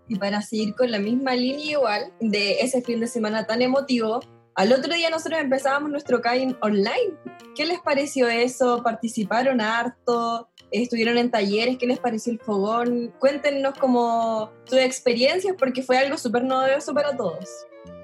Y 0.07 0.15
para 0.15 0.41
seguir 0.41 0.75
con 0.75 0.89
la 0.91 0.99
misma 0.99 1.35
línea 1.35 1.71
igual 1.71 2.03
de 2.21 2.61
ese 2.61 2.81
fin 2.81 3.01
de 3.01 3.07
semana 3.07 3.45
tan 3.45 3.61
emotivo, 3.61 4.21
al 4.55 4.71
otro 4.71 4.93
día 4.93 5.09
nosotros 5.09 5.41
empezábamos 5.41 5.91
nuestro 5.91 6.21
CAIN 6.21 6.55
online. 6.61 7.15
¿Qué 7.53 7.65
les 7.65 7.81
pareció 7.81 8.29
eso? 8.29 8.81
¿Participaron 8.81 9.59
harto? 9.59 10.48
¿Estuvieron 10.71 11.17
en 11.17 11.31
talleres? 11.31 11.77
¿Qué 11.77 11.87
les 11.87 11.99
pareció 11.99 12.33
el 12.33 12.39
fogón? 12.39 13.13
Cuéntenos 13.19 13.73
como 13.77 14.51
sus 14.65 14.79
experiencias 14.79 15.55
porque 15.57 15.81
fue 15.81 15.97
algo 15.97 16.17
súper 16.17 16.43
novedoso 16.43 16.93
para 16.93 17.15
todos. 17.15 17.47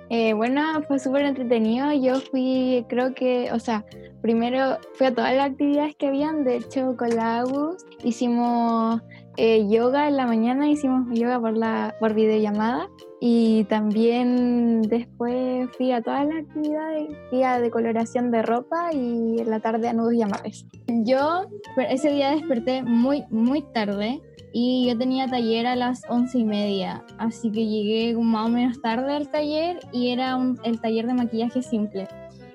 Eh, 0.09 0.33
bueno, 0.33 0.81
fue 0.87 0.99
súper 0.99 1.25
entretenido. 1.25 1.91
Yo 1.93 2.19
fui, 2.19 2.85
creo 2.89 3.13
que, 3.13 3.51
o 3.51 3.59
sea, 3.59 3.85
primero 4.21 4.77
fui 4.93 5.07
a 5.07 5.13
todas 5.13 5.35
las 5.35 5.51
actividades 5.51 5.95
que 5.95 6.07
habían. 6.07 6.43
De 6.43 6.57
hecho, 6.57 6.95
con 6.97 7.09
la 7.15 7.39
Agus 7.39 7.85
hicimos 8.03 9.01
eh, 9.37 9.67
yoga 9.67 10.07
en 10.07 10.17
la 10.17 10.27
mañana, 10.27 10.69
hicimos 10.69 11.07
yoga 11.17 11.39
por, 11.39 11.57
la, 11.57 11.95
por 11.99 12.13
videollamada. 12.13 12.87
Y 13.27 13.63
también 13.63 14.83
después 14.83 15.67
fui 15.75 15.91
a 15.91 16.03
todas 16.03 16.27
las 16.27 16.45
actividades, 16.45 17.09
fui 17.31 17.41
a 17.41 17.59
decoloración 17.59 18.29
de 18.29 18.43
ropa 18.43 18.93
y 18.93 19.39
en 19.39 19.49
la 19.49 19.59
tarde 19.59 19.87
a 19.87 19.93
nudos 19.93 20.13
y 20.13 20.21
amarres. 20.21 20.67
Yo 20.87 21.47
ese 21.89 22.11
día 22.11 22.29
desperté 22.29 22.83
muy, 22.83 23.23
muy 23.31 23.63
tarde 23.73 24.21
y 24.53 24.85
yo 24.87 24.95
tenía 24.95 25.27
taller 25.27 25.65
a 25.65 25.75
las 25.75 26.03
once 26.07 26.37
y 26.37 26.45
media, 26.45 27.03
así 27.17 27.51
que 27.51 27.65
llegué 27.65 28.15
más 28.15 28.45
o 28.45 28.51
menos 28.51 28.79
tarde 28.79 29.11
al 29.11 29.27
taller 29.27 29.79
y 29.91 30.09
era 30.09 30.35
un, 30.35 30.59
el 30.63 30.79
taller 30.79 31.07
de 31.07 31.15
maquillaje 31.15 31.63
simple. 31.63 32.07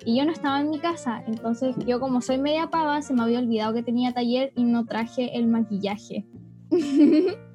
Y 0.04 0.18
yo 0.18 0.24
no 0.24 0.30
estaba 0.30 0.60
en 0.60 0.70
mi 0.70 0.78
casa, 0.78 1.24
entonces 1.26 1.74
yo 1.84 1.98
como 1.98 2.20
soy 2.20 2.38
media 2.38 2.68
pava, 2.68 3.02
se 3.02 3.12
me 3.12 3.22
había 3.22 3.40
olvidado 3.40 3.74
que 3.74 3.82
tenía 3.82 4.12
taller 4.12 4.52
y 4.54 4.62
no 4.62 4.86
traje 4.86 5.36
el 5.36 5.48
maquillaje. 5.48 6.26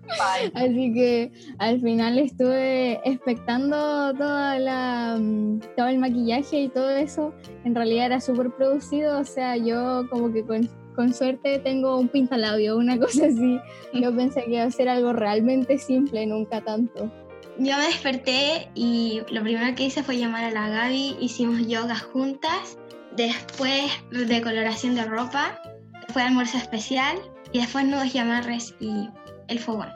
Así 0.53 0.93
que 0.93 1.31
al 1.57 1.81
final 1.81 2.17
estuve 2.17 2.99
expectando 3.07 4.13
toda 4.13 4.59
la, 4.59 5.17
mm, 5.19 5.59
todo 5.75 5.87
el 5.87 5.97
maquillaje 5.97 6.61
y 6.61 6.69
todo 6.69 6.89
eso. 6.89 7.33
En 7.63 7.75
realidad 7.75 8.07
era 8.07 8.21
súper 8.21 8.51
producido, 8.51 9.19
o 9.19 9.25
sea, 9.25 9.57
yo 9.57 10.07
como 10.09 10.31
que 10.31 10.43
con, 10.43 10.69
con, 10.95 11.13
suerte 11.13 11.59
tengo 11.59 11.99
un 11.99 12.07
pintalabio, 12.07 12.77
una 12.77 12.99
cosa 12.99 13.27
así. 13.27 13.59
Yo 13.93 14.15
pensé 14.15 14.43
que 14.45 14.55
iba 14.55 14.63
a 14.63 14.71
ser 14.71 14.89
algo 14.89 15.13
realmente 15.13 15.77
simple, 15.77 16.25
nunca 16.25 16.61
tanto. 16.61 17.11
Yo 17.57 17.77
me 17.77 17.85
desperté 17.85 18.69
y 18.75 19.21
lo 19.31 19.41
primero 19.41 19.73
que 19.75 19.85
hice 19.85 20.03
fue 20.03 20.17
llamar 20.17 20.43
a 20.43 20.51
la 20.51 20.67
Gaby, 20.67 21.15
hicimos 21.21 21.65
yoga 21.67 21.95
juntas, 21.95 22.77
después 23.15 23.91
decoloración 24.11 24.95
de 24.95 25.05
ropa, 25.05 25.61
fue 26.09 26.21
almuerzo 26.23 26.57
especial 26.57 27.17
y 27.53 27.59
después 27.59 27.85
nudos 27.85 28.13
y 28.13 28.17
amarres 28.17 28.75
y 28.81 29.07
el 29.47 29.59
fogón. 29.59 29.89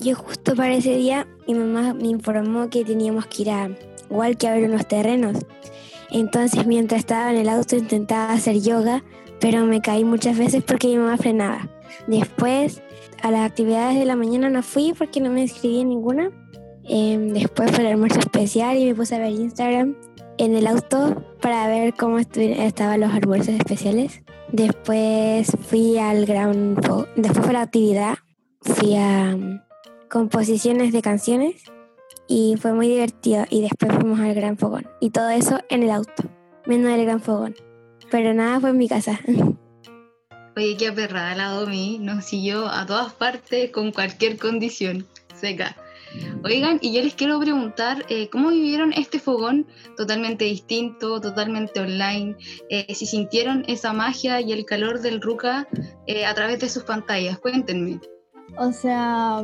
Yo 0.00 0.14
justo 0.16 0.54
para 0.54 0.74
ese 0.74 0.96
día 0.96 1.26
mi 1.46 1.54
mamá 1.54 1.94
me 1.94 2.08
informó 2.08 2.68
que 2.68 2.84
teníamos 2.84 3.26
que 3.26 3.42
ir 3.42 3.50
a 3.50 3.70
que 4.38 4.48
a 4.48 4.54
ver 4.54 4.68
unos 4.68 4.86
terrenos. 4.86 5.38
Entonces 6.10 6.66
mientras 6.66 7.00
estaba 7.00 7.30
en 7.30 7.38
el 7.38 7.48
auto 7.48 7.76
intentaba 7.76 8.32
hacer 8.32 8.60
yoga, 8.60 9.02
pero 9.40 9.64
me 9.64 9.80
caí 9.80 10.04
muchas 10.04 10.38
veces 10.38 10.62
porque 10.62 10.88
mi 10.88 10.96
mamá 10.96 11.16
frenaba. 11.16 11.68
Después 12.06 12.82
a 13.22 13.30
las 13.30 13.48
actividades 13.48 13.98
de 13.98 14.04
la 14.04 14.16
mañana 14.16 14.50
no 14.50 14.62
fui 14.62 14.92
porque 14.96 15.20
no 15.20 15.30
me 15.30 15.42
inscribí 15.42 15.80
en 15.80 15.88
ninguna. 15.88 16.30
Em, 16.84 17.32
después 17.32 17.70
fue 17.70 17.80
el 17.80 17.92
almuerzo 17.92 18.18
especial 18.18 18.76
y 18.76 18.84
me 18.84 18.94
puse 18.94 19.14
a 19.14 19.18
ver 19.18 19.30
Instagram 19.30 19.96
en 20.38 20.54
el 20.54 20.66
auto 20.66 21.24
para 21.40 21.66
ver 21.66 21.94
cómo 21.94 22.18
estaban 22.18 23.00
los 23.00 23.12
almuerzos 23.12 23.54
especiales. 23.54 24.22
Después 24.52 25.50
fui 25.68 25.98
al 25.98 26.26
gran... 26.26 26.74
Después 27.16 27.44
fue 27.44 27.52
la 27.52 27.62
actividad. 27.62 28.18
Fui 28.64 28.96
a 28.96 29.36
mm, 29.36 29.62
composiciones 30.08 30.92
de 30.92 31.02
canciones 31.02 31.64
y 32.26 32.56
fue 32.58 32.72
muy 32.72 32.88
divertido. 32.88 33.44
Y 33.50 33.62
después 33.62 33.92
fuimos 33.94 34.20
al 34.20 34.34
gran 34.34 34.56
fogón. 34.56 34.88
Y 35.00 35.10
todo 35.10 35.28
eso 35.30 35.60
en 35.68 35.82
el 35.82 35.90
auto, 35.90 36.24
menos 36.66 36.90
el 36.92 37.04
gran 37.04 37.20
fogón. 37.20 37.54
Pero 38.10 38.32
nada 38.34 38.60
fue 38.60 38.70
en 38.70 38.78
mi 38.78 38.88
casa. 38.88 39.20
Oye, 40.56 40.76
qué 40.76 40.88
aperrada 40.88 41.34
la 41.34 41.48
Domi, 41.50 41.98
nos 42.00 42.24
siguió 42.24 42.68
a 42.68 42.86
todas 42.86 43.12
partes 43.12 43.70
con 43.72 43.90
cualquier 43.90 44.38
condición 44.38 45.06
seca. 45.34 45.76
Oigan, 46.44 46.78
y 46.80 46.94
yo 46.94 47.02
les 47.02 47.14
quiero 47.14 47.40
preguntar, 47.40 48.06
eh, 48.08 48.28
¿cómo 48.28 48.50
vivieron 48.50 48.92
este 48.92 49.18
fogón 49.18 49.66
totalmente 49.96 50.44
distinto, 50.44 51.20
totalmente 51.20 51.80
online? 51.80 52.36
Eh, 52.70 52.94
si 52.94 53.04
sintieron 53.04 53.64
esa 53.66 53.92
magia 53.92 54.40
y 54.40 54.52
el 54.52 54.64
calor 54.64 55.00
del 55.00 55.20
Ruca 55.20 55.66
eh, 56.06 56.24
a 56.24 56.32
través 56.34 56.60
de 56.60 56.68
sus 56.68 56.84
pantallas, 56.84 57.40
cuéntenme. 57.40 57.98
O 58.58 58.72
sea, 58.72 59.42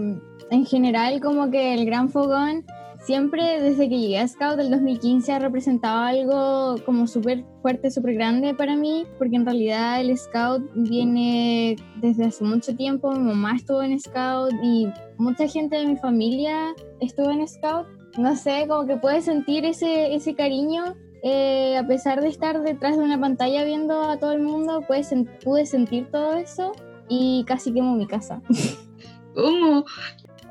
en 0.50 0.66
general 0.66 1.20
como 1.20 1.50
que 1.50 1.74
el 1.74 1.84
Gran 1.84 2.08
Fogón 2.08 2.64
siempre 3.02 3.60
desde 3.60 3.88
que 3.88 3.98
llegué 3.98 4.18
a 4.18 4.28
Scout 4.28 4.56
del 4.56 4.70
2015 4.70 5.32
ha 5.32 5.38
representado 5.38 6.00
algo 6.00 6.76
como 6.84 7.06
súper 7.06 7.44
fuerte, 7.62 7.90
súper 7.90 8.14
grande 8.14 8.54
para 8.54 8.76
mí, 8.76 9.06
porque 9.18 9.36
en 9.36 9.46
realidad 9.46 10.00
el 10.00 10.16
Scout 10.16 10.62
viene 10.74 11.76
desde 11.96 12.26
hace 12.26 12.44
mucho 12.44 12.76
tiempo, 12.76 13.10
mi 13.12 13.20
mamá 13.20 13.56
estuvo 13.56 13.82
en 13.82 13.98
Scout 13.98 14.52
y 14.62 14.88
mucha 15.18 15.46
gente 15.48 15.76
de 15.76 15.86
mi 15.86 15.96
familia 15.96 16.74
estuvo 17.00 17.30
en 17.30 17.46
Scout. 17.46 17.86
No 18.18 18.34
sé, 18.34 18.66
como 18.68 18.86
que 18.86 18.96
puedes 18.96 19.24
sentir 19.24 19.64
ese, 19.64 20.14
ese 20.14 20.34
cariño 20.34 20.96
eh, 21.22 21.76
a 21.76 21.86
pesar 21.86 22.20
de 22.20 22.28
estar 22.28 22.60
detrás 22.62 22.96
de 22.96 23.04
una 23.04 23.20
pantalla 23.20 23.64
viendo 23.64 24.02
a 24.02 24.18
todo 24.18 24.32
el 24.32 24.42
mundo, 24.42 24.82
pues, 24.86 25.14
pude 25.44 25.66
sentir 25.66 26.10
todo 26.10 26.34
eso 26.34 26.72
y 27.08 27.44
casi 27.46 27.72
quemo 27.72 27.94
mi 27.94 28.06
casa. 28.06 28.42
¿Cómo? 29.34 29.84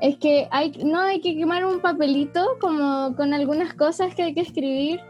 Es 0.00 0.16
que 0.16 0.48
hay, 0.50 0.72
no 0.84 1.00
hay 1.00 1.20
que 1.20 1.36
quemar 1.36 1.64
un 1.64 1.80
papelito 1.80 2.56
como 2.60 3.14
con 3.16 3.34
algunas 3.34 3.74
cosas 3.74 4.14
que 4.14 4.22
hay 4.22 4.34
que 4.34 4.40
escribir. 4.40 5.00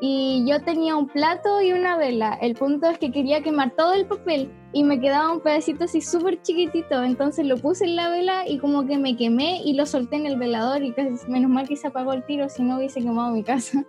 Y 0.00 0.44
yo 0.46 0.60
tenía 0.62 0.96
un 0.96 1.08
plato 1.08 1.60
y 1.60 1.72
una 1.72 1.96
vela. 1.96 2.38
El 2.40 2.54
punto 2.54 2.88
es 2.88 2.98
que 2.98 3.10
quería 3.10 3.42
quemar 3.42 3.74
todo 3.76 3.94
el 3.94 4.06
papel 4.06 4.50
y 4.72 4.84
me 4.84 5.00
quedaba 5.00 5.32
un 5.32 5.40
pedacito 5.40 5.84
así 5.84 6.00
súper 6.00 6.40
chiquitito. 6.42 7.02
Entonces 7.02 7.46
lo 7.46 7.56
puse 7.56 7.84
en 7.84 7.96
la 7.96 8.08
vela 8.08 8.48
y 8.48 8.58
como 8.58 8.86
que 8.86 8.98
me 8.98 9.16
quemé 9.16 9.60
y 9.64 9.74
lo 9.74 9.86
solté 9.86 10.16
en 10.16 10.26
el 10.26 10.36
velador. 10.36 10.82
Y 10.82 10.92
casi, 10.92 11.30
menos 11.30 11.50
mal 11.50 11.68
que 11.68 11.76
se 11.76 11.88
apagó 11.88 12.12
el 12.12 12.24
tiro, 12.24 12.48
si 12.48 12.62
no 12.62 12.78
hubiese 12.78 13.00
quemado 13.00 13.32
mi 13.32 13.42
casa. 13.42 13.84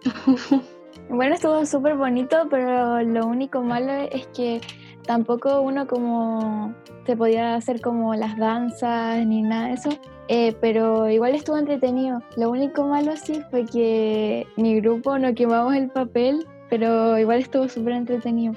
bueno, 1.10 1.36
estuvo 1.36 1.66
súper 1.66 1.96
bonito, 1.96 2.48
pero 2.50 3.02
lo 3.02 3.26
único 3.26 3.62
malo 3.62 3.94
es 4.12 4.28
que 4.28 4.62
tampoco 5.06 5.62
uno 5.62 5.88
como 5.88 6.74
se 7.06 7.16
podía 7.16 7.56
hacer 7.56 7.82
como 7.82 8.14
las 8.16 8.38
danzas 8.38 9.26
ni 9.26 9.42
nada 9.42 9.68
de 9.68 9.74
eso. 9.74 9.90
Eh, 10.28 10.56
pero 10.62 11.10
igual 11.10 11.34
estuvo 11.34 11.58
entretenido. 11.58 12.22
Lo 12.38 12.52
único 12.52 12.84
malo 12.86 13.14
sí 13.18 13.42
fue 13.50 13.66
que 13.66 14.46
mi 14.58 14.80
grupo 14.80 15.18
no 15.18 15.34
quemamos 15.34 15.76
el 15.76 15.90
papel, 15.90 16.46
pero 16.70 17.18
igual 17.18 17.40
estuvo 17.40 17.68
súper 17.68 17.94
entretenido. 17.94 18.54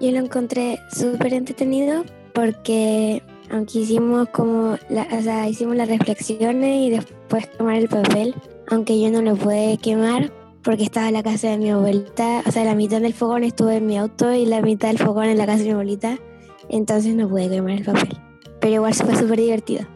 Yo 0.00 0.10
lo 0.12 0.18
encontré 0.18 0.78
súper 0.90 1.34
entretenido 1.34 2.04
porque 2.32 3.22
aunque 3.50 3.80
hicimos 3.80 4.28
como, 4.30 4.72
o 4.72 5.22
sea, 5.22 5.48
hicimos 5.48 5.76
las 5.76 5.88
reflexiones 5.88 6.76
y 6.76 6.90
después 6.90 7.46
quemar 7.46 7.76
el 7.76 7.88
papel, 7.88 8.34
aunque 8.68 9.00
yo 9.00 9.10
no 9.10 9.22
lo 9.22 9.36
pude 9.36 9.78
quemar 9.78 10.32
porque 10.66 10.82
estaba 10.82 11.06
en 11.06 11.14
la 11.14 11.22
casa 11.22 11.48
de 11.48 11.58
mi 11.58 11.70
abuelita, 11.70 12.42
o 12.44 12.50
sea, 12.50 12.64
la 12.64 12.74
mitad 12.74 13.00
del 13.00 13.14
fogón 13.14 13.44
estuvo 13.44 13.70
en 13.70 13.86
mi 13.86 13.96
auto 13.96 14.34
y 14.34 14.46
la 14.46 14.60
mitad 14.62 14.88
del 14.88 14.98
fogón 14.98 15.26
en 15.26 15.38
la 15.38 15.46
casa 15.46 15.58
de 15.58 15.66
mi 15.66 15.70
abuelita, 15.70 16.18
entonces 16.68 17.14
no 17.14 17.28
pude 17.28 17.48
quemar 17.48 17.70
el 17.70 17.84
papel. 17.84 18.18
Pero 18.60 18.74
igual 18.74 18.92
fue 18.92 19.14
súper 19.14 19.38
divertido. 19.38 19.86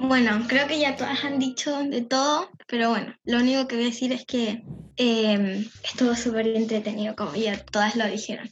Bueno, 0.00 0.44
creo 0.48 0.66
que 0.66 0.80
ya 0.80 0.96
todas 0.96 1.24
han 1.24 1.38
dicho 1.38 1.84
de 1.84 2.02
todo, 2.02 2.48
pero 2.66 2.90
bueno, 2.90 3.14
lo 3.24 3.38
único 3.38 3.68
que 3.68 3.76
voy 3.76 3.84
a 3.84 3.88
decir 3.88 4.12
es 4.12 4.26
que 4.26 4.64
em, 4.96 5.64
estuvo 5.84 6.16
súper 6.16 6.48
entretenido, 6.48 7.14
como 7.14 7.36
ya 7.36 7.64
todas 7.66 7.94
lo 7.94 8.04
dijeron. 8.06 8.50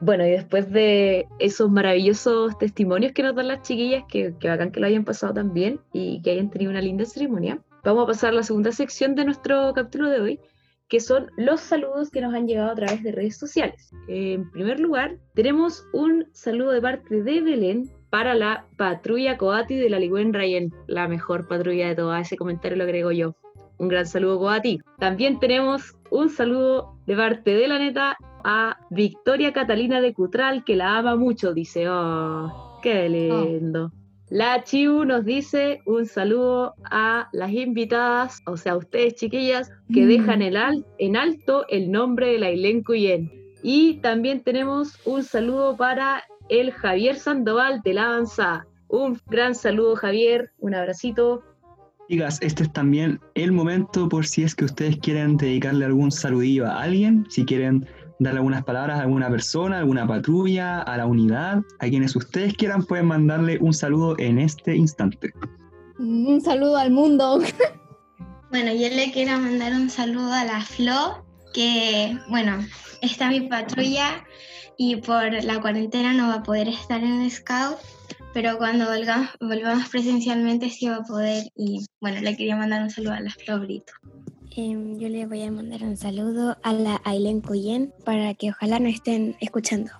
Bueno, 0.00 0.26
y 0.26 0.32
después 0.32 0.70
de 0.70 1.26
esos 1.38 1.70
maravillosos 1.70 2.58
testimonios 2.58 3.12
que 3.12 3.22
nos 3.22 3.34
dan 3.34 3.48
las 3.48 3.62
chiquillas, 3.62 4.04
que, 4.06 4.34
que 4.38 4.48
bacán 4.50 4.70
que 4.70 4.80
lo 4.80 4.86
hayan 4.86 5.06
pasado 5.06 5.32
tan 5.32 5.54
bien 5.54 5.80
y 5.94 6.20
que 6.20 6.32
hayan 6.32 6.50
tenido 6.50 6.70
una 6.70 6.82
linda 6.82 7.06
ceremonia, 7.06 7.58
vamos 7.84 8.04
a 8.04 8.08
pasar 8.08 8.30
a 8.30 8.36
la 8.36 8.42
segunda 8.42 8.70
sección 8.70 9.14
de 9.14 9.24
nuestro 9.24 9.72
capítulo 9.72 10.10
de 10.10 10.20
hoy, 10.20 10.40
que 10.88 11.00
son 11.00 11.30
los 11.36 11.60
saludos 11.60 12.10
que 12.10 12.20
nos 12.20 12.34
han 12.34 12.46
llegado 12.46 12.70
a 12.70 12.74
través 12.74 13.02
de 13.02 13.12
redes 13.12 13.36
sociales. 13.36 13.90
En 14.08 14.50
primer 14.50 14.80
lugar, 14.80 15.16
tenemos 15.34 15.86
un 15.92 16.26
saludo 16.32 16.70
de 16.70 16.80
parte 16.80 17.22
de 17.22 17.40
Belén, 17.40 17.90
para 18.10 18.34
la 18.34 18.66
patrulla 18.76 19.36
Coati 19.36 19.76
de 19.76 19.90
la 19.90 19.98
Ligüen 19.98 20.32
Rayen, 20.32 20.72
la 20.86 21.08
mejor 21.08 21.46
patrulla 21.46 21.88
de 21.88 21.94
toda. 21.94 22.20
Ese 22.20 22.36
comentario 22.36 22.76
lo 22.76 22.84
agrego 22.84 23.12
yo. 23.12 23.34
Un 23.78 23.88
gran 23.88 24.06
saludo, 24.06 24.38
Coati. 24.38 24.80
También 24.98 25.38
tenemos 25.38 25.94
un 26.10 26.30
saludo 26.30 26.96
de 27.06 27.16
parte 27.16 27.54
de 27.54 27.68
la 27.68 27.78
neta 27.78 28.16
a 28.44 28.78
Victoria 28.90 29.52
Catalina 29.52 30.00
de 30.00 30.14
Cutral, 30.14 30.64
que 30.64 30.74
la 30.74 30.98
ama 30.98 31.16
mucho. 31.16 31.52
Dice, 31.52 31.88
oh, 31.88 32.80
qué 32.82 33.08
lindo. 33.08 33.92
La 34.30 34.62
Chiu 34.62 35.04
nos 35.04 35.24
dice 35.24 35.80
un 35.86 36.04
saludo 36.04 36.74
a 36.84 37.28
las 37.32 37.50
invitadas, 37.50 38.42
o 38.46 38.56
sea, 38.58 38.72
a 38.72 38.76
ustedes 38.76 39.14
chiquillas, 39.14 39.70
que 39.92 40.04
Mm. 40.04 40.08
dejan 40.08 40.42
el 40.42 40.56
al- 40.56 40.84
en 40.98 41.16
alto 41.16 41.66
el 41.68 41.90
nombre 41.90 42.32
de 42.32 42.38
la 42.38 42.46
Ailén 42.48 42.82
Cuyen. 42.82 43.32
Y 43.62 43.94
también 44.02 44.42
tenemos 44.42 44.98
un 45.06 45.24
saludo 45.24 45.76
para 45.76 46.24
el 46.50 46.72
Javier 46.72 47.16
Sandoval 47.16 47.80
de 47.82 47.94
la 47.94 48.06
Avanzada. 48.08 48.66
Un 48.88 49.18
gran 49.28 49.54
saludo, 49.54 49.96
Javier, 49.96 50.50
un 50.58 50.74
abracito. 50.74 51.42
Chicas, 52.10 52.38
este 52.40 52.62
es 52.62 52.72
también 52.72 53.20
el 53.34 53.52
momento 53.52 54.08
por 54.08 54.24
si 54.26 54.42
es 54.42 54.54
que 54.54 54.64
ustedes 54.64 54.96
quieren 54.98 55.36
dedicarle 55.36 55.84
algún 55.84 56.10
saludillo 56.10 56.66
a 56.66 56.82
alguien, 56.82 57.26
si 57.28 57.44
quieren 57.44 57.86
darle 58.18 58.38
algunas 58.38 58.64
palabras 58.64 58.98
a 58.98 59.02
alguna 59.02 59.30
persona, 59.30 59.76
a 59.76 59.78
alguna 59.80 60.06
patrulla, 60.06 60.80
a 60.82 60.96
la 60.96 61.06
unidad, 61.06 61.62
a 61.78 61.88
quienes 61.88 62.16
ustedes 62.16 62.54
quieran 62.54 62.84
pueden 62.84 63.06
mandarle 63.06 63.58
un 63.60 63.72
saludo 63.72 64.16
en 64.18 64.38
este 64.38 64.76
instante. 64.76 65.32
Un 65.98 66.40
saludo 66.40 66.76
al 66.76 66.90
mundo. 66.90 67.40
Bueno, 68.50 68.72
yo 68.72 68.88
le 68.88 69.12
quiero 69.12 69.38
mandar 69.38 69.74
un 69.74 69.90
saludo 69.90 70.32
a 70.32 70.42
la 70.42 70.62
Flo, 70.62 71.22
que, 71.52 72.18
bueno, 72.30 72.56
está 73.02 73.28
mi 73.28 73.42
patrulla 73.42 74.24
y 74.78 74.96
por 74.96 75.44
la 75.44 75.60
cuarentena 75.60 76.14
no 76.14 76.28
va 76.28 76.36
a 76.36 76.42
poder 76.42 76.66
estar 76.66 77.02
en 77.02 77.20
el 77.20 77.30
Scout, 77.30 77.76
pero 78.32 78.56
cuando 78.56 78.86
volvamos, 78.86 79.28
volvamos 79.38 79.90
presencialmente 79.90 80.70
sí 80.70 80.88
va 80.88 80.96
a 80.96 81.02
poder. 81.02 81.44
Y 81.56 81.84
bueno, 82.00 82.22
le 82.22 82.38
quería 82.38 82.56
mandar 82.56 82.82
un 82.82 82.88
saludo 82.88 83.12
a 83.12 83.20
la 83.20 83.32
Flo 83.32 83.60
Brito. 83.60 83.92
Em, 84.56 84.98
yo 84.98 85.08
le 85.08 85.26
voy 85.26 85.42
a 85.42 85.50
mandar 85.50 85.82
un 85.82 85.96
saludo 85.96 86.56
a 86.62 86.72
la 86.72 87.00
Aileen 87.04 87.40
Cuyen 87.40 87.92
para 88.04 88.34
que 88.34 88.50
ojalá 88.50 88.78
nos 88.80 88.94
estén 88.94 89.36
escuchando. 89.40 89.90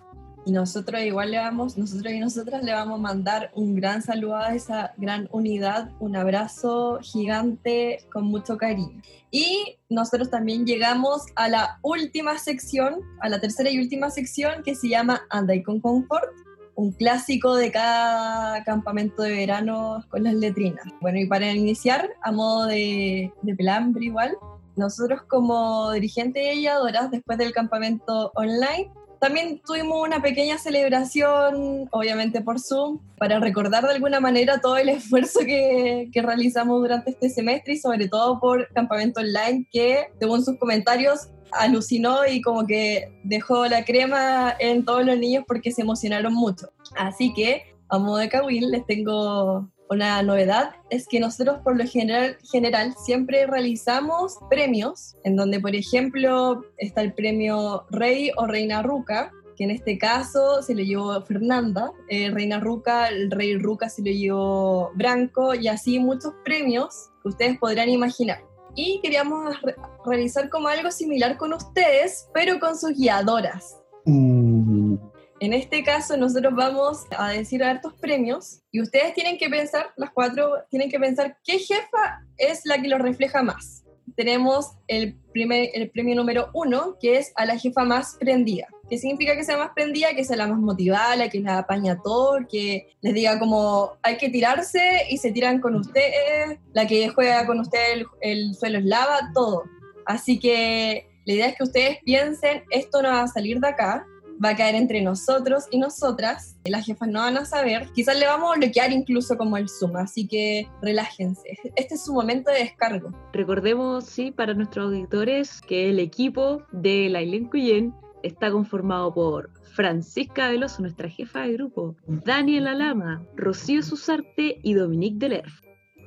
Y 0.46 0.52
nosotros 0.52 1.02
igual 1.02 1.30
le 1.30 1.36
vamos, 1.36 1.76
nosotros 1.76 2.10
y 2.10 2.20
nosotras 2.20 2.64
le 2.64 2.72
vamos 2.72 2.98
a 2.98 3.02
mandar 3.02 3.50
un 3.54 3.74
gran 3.74 4.00
saludo 4.00 4.36
a 4.36 4.54
esa 4.54 4.94
gran 4.96 5.28
unidad, 5.30 5.90
un 6.00 6.16
abrazo 6.16 7.00
gigante 7.02 7.98
con 8.10 8.24
mucho 8.24 8.56
cariño. 8.56 9.02
Y 9.30 9.76
nosotros 9.90 10.30
también 10.30 10.64
llegamos 10.64 11.22
a 11.34 11.48
la 11.48 11.78
última 11.82 12.38
sección, 12.38 13.00
a 13.20 13.28
la 13.28 13.40
tercera 13.40 13.70
y 13.70 13.78
última 13.78 14.10
sección 14.10 14.62
que 14.62 14.74
se 14.74 14.88
llama 14.88 15.20
Anda 15.28 15.52
con 15.62 15.80
Confort, 15.80 16.32
un 16.78 16.92
clásico 16.92 17.56
de 17.56 17.72
cada 17.72 18.62
campamento 18.62 19.24
de 19.24 19.32
verano 19.32 20.04
con 20.10 20.22
las 20.22 20.34
letrinas. 20.34 20.84
Bueno, 21.00 21.18
y 21.18 21.26
para 21.26 21.50
iniciar, 21.50 22.08
a 22.22 22.30
modo 22.30 22.66
de, 22.66 23.32
de 23.42 23.54
pelambre 23.56 24.04
igual, 24.04 24.36
nosotros 24.76 25.22
como 25.22 25.90
dirigentes 25.90 26.40
y 26.40 26.60
guiadoras, 26.60 27.10
después 27.10 27.36
del 27.36 27.52
campamento 27.52 28.30
online, 28.36 28.92
también 29.20 29.60
tuvimos 29.66 30.06
una 30.06 30.22
pequeña 30.22 30.56
celebración, 30.56 31.88
obviamente 31.90 32.42
por 32.42 32.60
Zoom, 32.60 33.00
para 33.18 33.40
recordar 33.40 33.82
de 33.82 33.94
alguna 33.94 34.20
manera 34.20 34.60
todo 34.60 34.76
el 34.76 34.88
esfuerzo 34.88 35.40
que, 35.40 36.08
que 36.12 36.22
realizamos 36.22 36.80
durante 36.80 37.10
este 37.10 37.28
semestre 37.28 37.74
y 37.74 37.78
sobre 37.78 38.06
todo 38.06 38.38
por 38.38 38.68
Campamento 38.72 39.18
Online, 39.18 39.66
que 39.72 40.12
según 40.20 40.44
sus 40.44 40.56
comentarios 40.60 41.28
alucinó 41.52 42.26
y 42.26 42.40
como 42.40 42.66
que 42.66 43.12
dejó 43.24 43.66
la 43.66 43.84
crema 43.84 44.54
en 44.58 44.84
todos 44.84 45.04
los 45.04 45.18
niños 45.18 45.44
porque 45.46 45.72
se 45.72 45.82
emocionaron 45.82 46.34
mucho. 46.34 46.68
Así 46.96 47.32
que, 47.34 47.74
a 47.88 47.98
modo 47.98 48.16
de 48.18 48.28
Kawil, 48.28 48.70
les 48.70 48.86
tengo 48.86 49.68
una 49.90 50.22
novedad, 50.22 50.72
es 50.90 51.06
que 51.08 51.20
nosotros 51.20 51.58
por 51.64 51.76
lo 51.76 51.86
general, 51.86 52.36
general 52.50 52.94
siempre 53.02 53.46
realizamos 53.46 54.38
premios, 54.50 55.16
en 55.24 55.36
donde 55.36 55.60
por 55.60 55.74
ejemplo 55.74 56.62
está 56.76 57.00
el 57.00 57.14
premio 57.14 57.86
Rey 57.90 58.30
o 58.36 58.46
Reina 58.46 58.82
Ruca, 58.82 59.32
que 59.56 59.64
en 59.64 59.70
este 59.70 59.98
caso 59.98 60.62
se 60.62 60.74
lo 60.74 60.82
llevó 60.82 61.20
Fernanda, 61.22 61.90
eh, 62.08 62.30
Reina 62.30 62.60
Ruca, 62.60 63.08
el 63.08 63.30
Rey 63.30 63.56
Ruca 63.58 63.88
se 63.88 64.02
lo 64.02 64.10
llevó 64.10 64.90
Branco, 64.94 65.54
y 65.54 65.68
así 65.68 65.98
muchos 65.98 66.32
premios 66.44 67.10
que 67.22 67.28
ustedes 67.28 67.58
podrán 67.58 67.88
imaginar. 67.88 68.38
Y 68.80 69.00
queríamos 69.02 69.60
re- 69.60 69.74
realizar 70.06 70.48
como 70.48 70.68
algo 70.68 70.92
similar 70.92 71.36
con 71.36 71.52
ustedes, 71.52 72.28
pero 72.32 72.60
con 72.60 72.78
sus 72.78 72.92
guiadoras. 72.92 73.76
Uh, 74.06 74.96
En 75.40 75.52
este 75.52 75.82
caso, 75.82 76.16
nosotros 76.16 76.52
vamos 76.54 77.04
a 77.16 77.30
decir 77.30 77.64
hartos 77.64 77.94
premios 77.94 78.60
y 78.70 78.80
ustedes 78.80 79.14
tienen 79.14 79.36
que 79.36 79.48
pensar, 79.50 79.86
las 79.96 80.10
cuatro 80.10 80.52
tienen 80.70 80.88
que 80.90 81.00
pensar 81.00 81.36
qué 81.42 81.58
jefa 81.58 82.20
es 82.36 82.60
la 82.64 82.80
que 82.80 82.86
los 82.86 83.00
refleja 83.00 83.42
más. 83.42 83.82
Tenemos 84.16 84.70
el, 84.86 85.16
primer, 85.32 85.70
el 85.74 85.90
premio 85.90 86.14
número 86.14 86.50
uno, 86.54 86.96
que 87.00 87.18
es 87.18 87.32
a 87.34 87.46
la 87.46 87.58
jefa 87.58 87.82
más 87.84 88.16
prendida. 88.20 88.68
¿Qué 88.88 88.98
significa 88.98 89.36
que 89.36 89.44
sea 89.44 89.58
más 89.58 89.70
prendida? 89.74 90.14
Que 90.14 90.24
sea 90.24 90.36
la 90.36 90.46
más 90.46 90.58
motivada, 90.58 91.16
la 91.16 91.28
que 91.28 91.40
la 91.40 91.58
apaña 91.58 92.00
todo, 92.02 92.38
que 92.50 92.88
les 93.00 93.14
diga 93.14 93.38
como 93.38 93.92
hay 94.02 94.16
que 94.16 94.30
tirarse 94.30 95.02
y 95.10 95.18
se 95.18 95.30
tiran 95.32 95.60
con 95.60 95.74
ustedes, 95.74 96.58
la 96.72 96.86
que 96.86 97.08
juega 97.08 97.46
con 97.46 97.60
ustedes 97.60 97.98
el, 97.98 98.06
el 98.20 98.54
suelo 98.54 98.78
es 98.78 98.84
lava, 98.84 99.30
todo. 99.34 99.64
Así 100.06 100.38
que 100.38 101.06
la 101.26 101.34
idea 101.34 101.46
es 101.48 101.56
que 101.56 101.64
ustedes 101.64 101.98
piensen, 102.04 102.64
esto 102.70 103.02
no 103.02 103.10
va 103.10 103.22
a 103.22 103.28
salir 103.28 103.60
de 103.60 103.68
acá, 103.68 104.06
va 104.42 104.50
a 104.50 104.56
caer 104.56 104.74
entre 104.74 105.02
nosotros 105.02 105.66
y 105.70 105.78
nosotras. 105.78 106.56
Las 106.64 106.86
jefas 106.86 107.08
no 107.08 107.20
van 107.20 107.36
a 107.36 107.44
saber. 107.44 107.88
Quizás 107.94 108.18
le 108.18 108.26
vamos 108.26 108.54
a 108.54 108.58
bloquear 108.58 108.92
incluso 108.92 109.36
como 109.36 109.56
el 109.56 109.68
Zoom, 109.68 109.96
así 109.96 110.26
que 110.26 110.68
relájense. 110.80 111.58
Este 111.76 111.94
es 111.94 112.04
su 112.04 112.14
momento 112.14 112.50
de 112.50 112.60
descargo. 112.60 113.10
Recordemos, 113.32 114.06
sí, 114.06 114.30
para 114.30 114.54
nuestros 114.54 114.86
auditores, 114.86 115.60
que 115.60 115.90
el 115.90 115.98
equipo 115.98 116.62
de 116.72 117.08
la 117.10 117.20
Cuyen 117.50 117.94
está 118.22 118.50
conformado 118.50 119.12
por 119.12 119.50
Francisca 119.74 120.48
Veloso, 120.48 120.82
nuestra 120.82 121.08
jefa 121.08 121.42
de 121.42 121.52
grupo, 121.54 121.96
Daniela 122.06 122.74
Lama, 122.74 123.24
Rocío 123.36 123.82
Susarte 123.82 124.58
y 124.62 124.74
Dominique 124.74 125.18
Deler. 125.18 125.46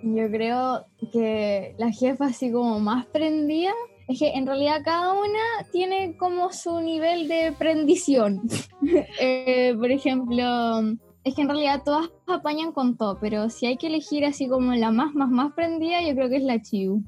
Yo 0.04 0.30
creo 0.32 0.86
que 1.12 1.76
la 1.78 1.92
jefa 1.92 2.26
así 2.26 2.52
como 2.52 2.80
más 2.80 3.06
prendida 3.08 3.72
es 4.08 4.20
que 4.20 4.30
en 4.34 4.46
realidad 4.46 4.82
cada 4.84 5.14
una 5.14 5.70
tiene 5.72 6.18
como 6.18 6.52
su 6.52 6.82
nivel 6.82 7.28
de 7.28 7.54
prendición. 7.58 8.42
Eh, 9.20 9.76
por 9.78 9.92
ejemplo, 9.92 10.44
es 11.24 11.36
que 11.36 11.44
en 11.44 11.48
realidad 11.48 11.84
todas 11.86 12.10
apañan 12.28 12.72
con 12.72 12.98
todo, 12.98 13.20
pero 13.22 13.50
si 13.50 13.68
hay 13.68 13.78
que 13.78 13.88
elegir 13.88 14.26
así 14.26 14.48
como 14.48 14.74
la 14.74 14.92
más, 14.92 15.14
más, 15.14 15.30
más 15.30 15.54
prendida, 15.54 16.02
yo 16.02 16.16
creo 16.16 16.30
que 16.30 16.38
es 16.38 16.44
la 16.44 16.62
Chiu. 16.62 17.04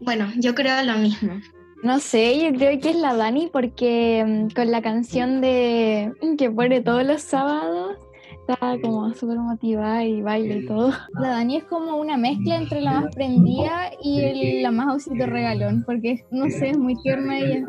Bueno, 0.00 0.28
yo 0.38 0.54
creo 0.54 0.82
lo 0.82 0.96
mismo. 0.96 1.34
No 1.82 1.98
sé, 1.98 2.38
yo 2.40 2.56
creo 2.56 2.78
que 2.80 2.90
es 2.90 2.96
la 2.96 3.14
Dani 3.14 3.48
porque 3.52 4.24
mm, 4.26 4.54
con 4.54 4.70
la 4.70 4.82
canción 4.82 5.40
de 5.40 6.12
que 6.38 6.50
pone 6.50 6.80
todos 6.80 7.04
los 7.04 7.22
sábados 7.22 7.96
está 8.48 8.76
como 8.80 9.12
súper 9.14 9.38
motivada 9.38 10.04
y 10.04 10.22
baila 10.22 10.54
y 10.56 10.66
todo. 10.66 10.92
La 11.14 11.28
Dani 11.30 11.56
es 11.56 11.64
como 11.64 11.96
una 11.96 12.16
mezcla 12.16 12.56
entre 12.56 12.80
la 12.80 13.00
más 13.00 13.14
prendida 13.14 13.90
y 14.00 14.20
el- 14.20 14.62
la 14.62 14.70
más 14.70 14.94
osito 14.94 15.26
regalón, 15.26 15.82
porque 15.84 16.24
no 16.30 16.48
sé, 16.50 16.70
es 16.70 16.78
muy 16.78 16.94
tierna 17.02 17.38
ella. 17.40 17.66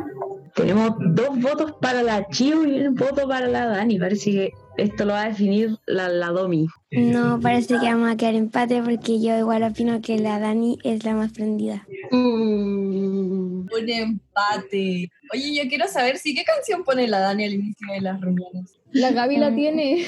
Tenemos 0.56 0.92
dos 1.00 1.40
votos 1.42 1.74
para 1.82 2.04
la 2.04 2.28
Chiu 2.28 2.66
y 2.66 2.86
un 2.86 2.94
voto 2.94 3.28
para 3.28 3.48
la 3.48 3.66
Dani. 3.66 3.98
Parece 3.98 4.32
que 4.32 4.52
esto 4.78 5.06
lo 5.06 5.14
va 5.14 5.24
a 5.24 5.30
definir 5.30 5.78
la, 5.86 6.10
la 6.10 6.28
Domi. 6.28 6.68
No, 6.92 7.40
parece 7.40 7.80
que 7.80 7.86
vamos 7.86 8.12
a 8.12 8.18
quedar 8.18 8.36
empate 8.36 8.82
porque 8.82 9.22
yo 9.22 9.38
igual 9.38 9.64
opino 9.64 10.02
que 10.02 10.20
la 10.20 10.40
Dani 10.40 10.78
es 10.84 11.04
la 11.04 11.14
más 11.14 11.32
prendida. 11.32 11.88
Un 12.12 13.68
empate. 13.88 15.10
Oye, 15.34 15.56
yo 15.56 15.68
quiero 15.68 15.88
saber 15.88 16.18
si 16.18 16.36
qué 16.36 16.44
canción 16.44 16.84
pone 16.84 17.08
la 17.08 17.20
Dani 17.20 17.46
al 17.46 17.54
inicio 17.54 17.94
de 17.94 18.02
las 18.02 18.22
reuniones. 18.22 18.80
La 18.92 19.12
Gaby 19.12 19.38
la 19.38 19.54
tiene. 19.54 20.06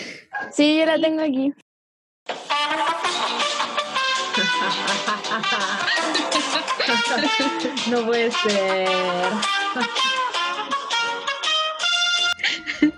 Sí, 0.51 0.77
yo 0.77 0.85
la 0.85 0.99
tengo 0.99 1.21
aquí. 1.21 1.53
no 7.89 8.05
puede 8.05 8.31
ser. 8.31 8.87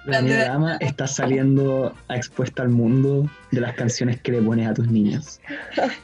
la 0.05 0.21
niña 0.21 0.45
dama 0.45 0.77
está 0.79 1.07
saliendo 1.07 1.95
a 2.07 2.15
expuesta 2.15 2.63
al 2.63 2.69
mundo 2.69 3.29
de 3.51 3.61
las 3.61 3.75
canciones 3.75 4.21
que 4.21 4.31
le 4.31 4.41
pones 4.41 4.67
a 4.67 4.73
tus 4.73 4.87
niños. 4.87 5.39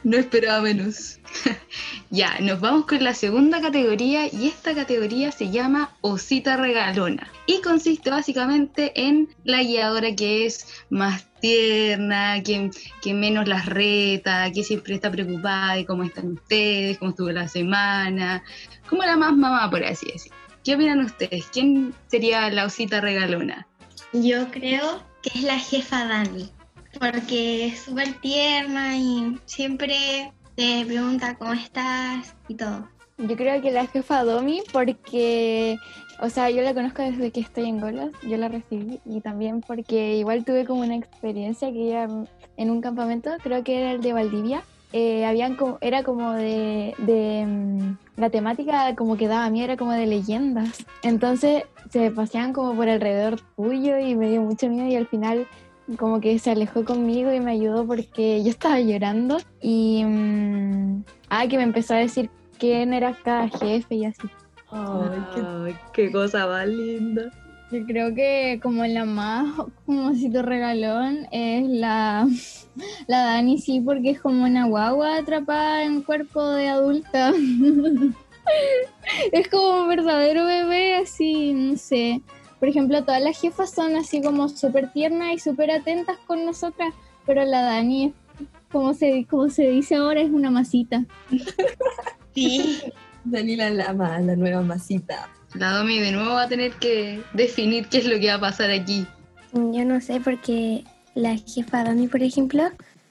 No 0.02 0.16
esperaba 0.16 0.62
menos. 0.62 1.18
ya, 2.10 2.38
nos 2.40 2.60
vamos 2.60 2.86
con 2.86 3.02
la 3.02 3.14
segunda 3.14 3.60
categoría 3.60 4.26
y 4.26 4.48
esta 4.48 4.74
categoría 4.74 5.32
se 5.32 5.50
llama 5.50 5.90
Osita 6.00 6.56
Regalona 6.56 7.28
y 7.46 7.60
consiste 7.60 8.10
básicamente 8.10 8.92
en 8.94 9.28
la 9.44 9.62
guiadora 9.62 10.14
que 10.14 10.46
es 10.46 10.66
más 10.90 11.26
tierna, 11.40 12.42
que, 12.42 12.70
que 13.02 13.14
menos 13.14 13.46
las 13.48 13.66
reta, 13.66 14.50
que 14.52 14.64
siempre 14.64 14.94
está 14.94 15.10
preocupada 15.10 15.74
de 15.74 15.84
cómo 15.84 16.04
están 16.04 16.32
ustedes, 16.32 16.98
cómo 16.98 17.10
estuvo 17.10 17.30
la 17.30 17.48
semana, 17.48 18.42
como 18.88 19.02
la 19.02 19.16
más 19.16 19.36
mamá, 19.36 19.70
por 19.70 19.84
así 19.84 20.06
decir. 20.10 20.32
¿Qué 20.64 20.74
opinan 20.76 21.00
ustedes? 21.00 21.44
¿Quién 21.52 21.92
sería 22.06 22.48
la 22.48 22.64
Osita 22.64 23.02
Regalona? 23.02 23.66
Yo 24.14 24.48
creo 24.52 25.02
que 25.22 25.38
es 25.38 25.42
la 25.42 25.58
jefa 25.58 26.06
Dani, 26.06 26.48
porque 27.00 27.66
es 27.66 27.80
súper 27.80 28.12
tierna 28.20 28.96
y 28.96 29.40
siempre 29.44 30.32
te 30.54 30.84
pregunta 30.86 31.34
cómo 31.36 31.52
estás 31.52 32.32
y 32.46 32.54
todo. 32.54 32.88
Yo 33.18 33.36
creo 33.36 33.60
que 33.60 33.72
la 33.72 33.88
jefa 33.88 34.22
Domi, 34.22 34.62
porque, 34.72 35.78
o 36.20 36.28
sea, 36.28 36.48
yo 36.50 36.62
la 36.62 36.74
conozco 36.74 37.02
desde 37.02 37.32
que 37.32 37.40
estoy 37.40 37.68
en 37.68 37.80
Golas, 37.80 38.10
yo 38.22 38.36
la 38.36 38.48
recibí, 38.48 39.00
y 39.04 39.20
también 39.20 39.62
porque 39.62 40.16
igual 40.16 40.44
tuve 40.44 40.64
como 40.64 40.82
una 40.82 40.94
experiencia 40.94 41.72
que 41.72 41.88
ella 41.88 42.08
en 42.56 42.70
un 42.70 42.80
campamento, 42.80 43.30
creo 43.42 43.64
que 43.64 43.80
era 43.80 43.92
el 43.92 44.00
de 44.00 44.12
Valdivia, 44.12 44.62
eh, 44.92 45.26
habían 45.26 45.56
como, 45.56 45.78
era 45.80 46.04
como 46.04 46.34
de, 46.34 46.94
de 46.98 47.46
mm, 47.46 47.96
la 48.16 48.30
temática 48.30 48.94
como 48.94 49.16
que 49.16 49.28
daba 49.28 49.50
miedo, 49.50 49.64
era 49.64 49.76
como 49.76 49.92
de 49.92 50.06
leyendas. 50.06 50.84
Entonces 51.02 51.64
se 51.90 52.10
paseaban 52.10 52.52
como 52.52 52.74
por 52.74 52.88
alrededor 52.88 53.40
tuyo 53.56 53.98
y 53.98 54.14
me 54.14 54.30
dio 54.30 54.42
mucho 54.42 54.68
miedo 54.68 54.88
y 54.88 54.96
al 54.96 55.06
final 55.06 55.46
como 55.98 56.20
que 56.20 56.38
se 56.38 56.50
alejó 56.50 56.84
conmigo 56.84 57.32
y 57.32 57.40
me 57.40 57.52
ayudó 57.52 57.86
porque 57.86 58.42
yo 58.42 58.50
estaba 58.50 58.80
llorando 58.80 59.36
y 59.60 60.02
ah, 61.28 61.46
que 61.46 61.56
me 61.58 61.64
empezó 61.64 61.94
a 61.94 61.98
decir 61.98 62.30
quién 62.58 62.94
era 62.94 63.14
cada 63.22 63.48
jefe 63.48 63.94
y 63.94 64.04
así. 64.06 64.28
Ay, 64.70 65.24
qué, 65.34 65.74
qué 65.92 66.12
cosa 66.12 66.46
más 66.46 66.66
linda. 66.66 67.30
Yo 67.70 67.84
creo 67.86 68.14
que 68.14 68.60
como 68.62 68.84
la 68.86 69.04
más 69.04 69.52
como 69.86 70.14
si 70.14 70.30
tu 70.30 70.42
regalón 70.42 71.26
es 71.32 71.68
la, 71.68 72.26
la 73.06 73.24
Dani, 73.24 73.58
sí, 73.58 73.80
porque 73.80 74.10
es 74.10 74.20
como 74.20 74.44
una 74.44 74.66
guagua 74.66 75.16
atrapada 75.16 75.84
en 75.84 76.02
cuerpo 76.02 76.44
de 76.50 76.68
adulta. 76.68 77.32
es 79.32 79.48
como 79.48 79.82
un 79.82 79.88
verdadero 79.88 80.44
bebé, 80.46 80.96
así, 80.96 81.52
no 81.52 81.76
sé. 81.76 82.22
Por 82.58 82.68
ejemplo, 82.68 83.02
todas 83.04 83.22
las 83.22 83.40
jefas 83.40 83.70
son 83.70 83.96
así 83.96 84.22
como 84.22 84.48
súper 84.48 84.92
tiernas 84.92 85.34
y 85.34 85.38
súper 85.38 85.70
atentas 85.70 86.18
con 86.26 86.44
nosotras, 86.44 86.94
pero 87.26 87.44
la 87.44 87.62
Dani, 87.62 88.06
es, 88.06 88.12
como 88.70 88.94
se, 88.94 89.26
como 89.28 89.50
se 89.50 89.68
dice 89.68 89.96
ahora, 89.96 90.20
es 90.20 90.30
una 90.30 90.50
masita. 90.50 91.04
Sí. 92.34 92.80
Daniela 93.22 93.70
Lama, 93.70 94.18
la 94.18 94.34
nueva 94.34 94.60
masita. 94.60 95.30
La 95.54 95.70
Domi 95.70 96.00
de 96.00 96.10
nuevo 96.10 96.30
va 96.30 96.42
a 96.42 96.48
tener 96.48 96.72
que 96.72 97.22
definir 97.32 97.86
qué 97.86 97.98
es 97.98 98.06
lo 98.06 98.18
que 98.18 98.26
va 98.26 98.34
a 98.34 98.40
pasar 98.40 98.72
aquí. 98.72 99.06
Yo 99.52 99.84
no 99.84 100.00
sé 100.00 100.20
porque 100.20 100.82
la 101.14 101.36
jefa 101.36 101.84
Dani, 101.84 102.08
por 102.08 102.22
ejemplo, 102.22 102.62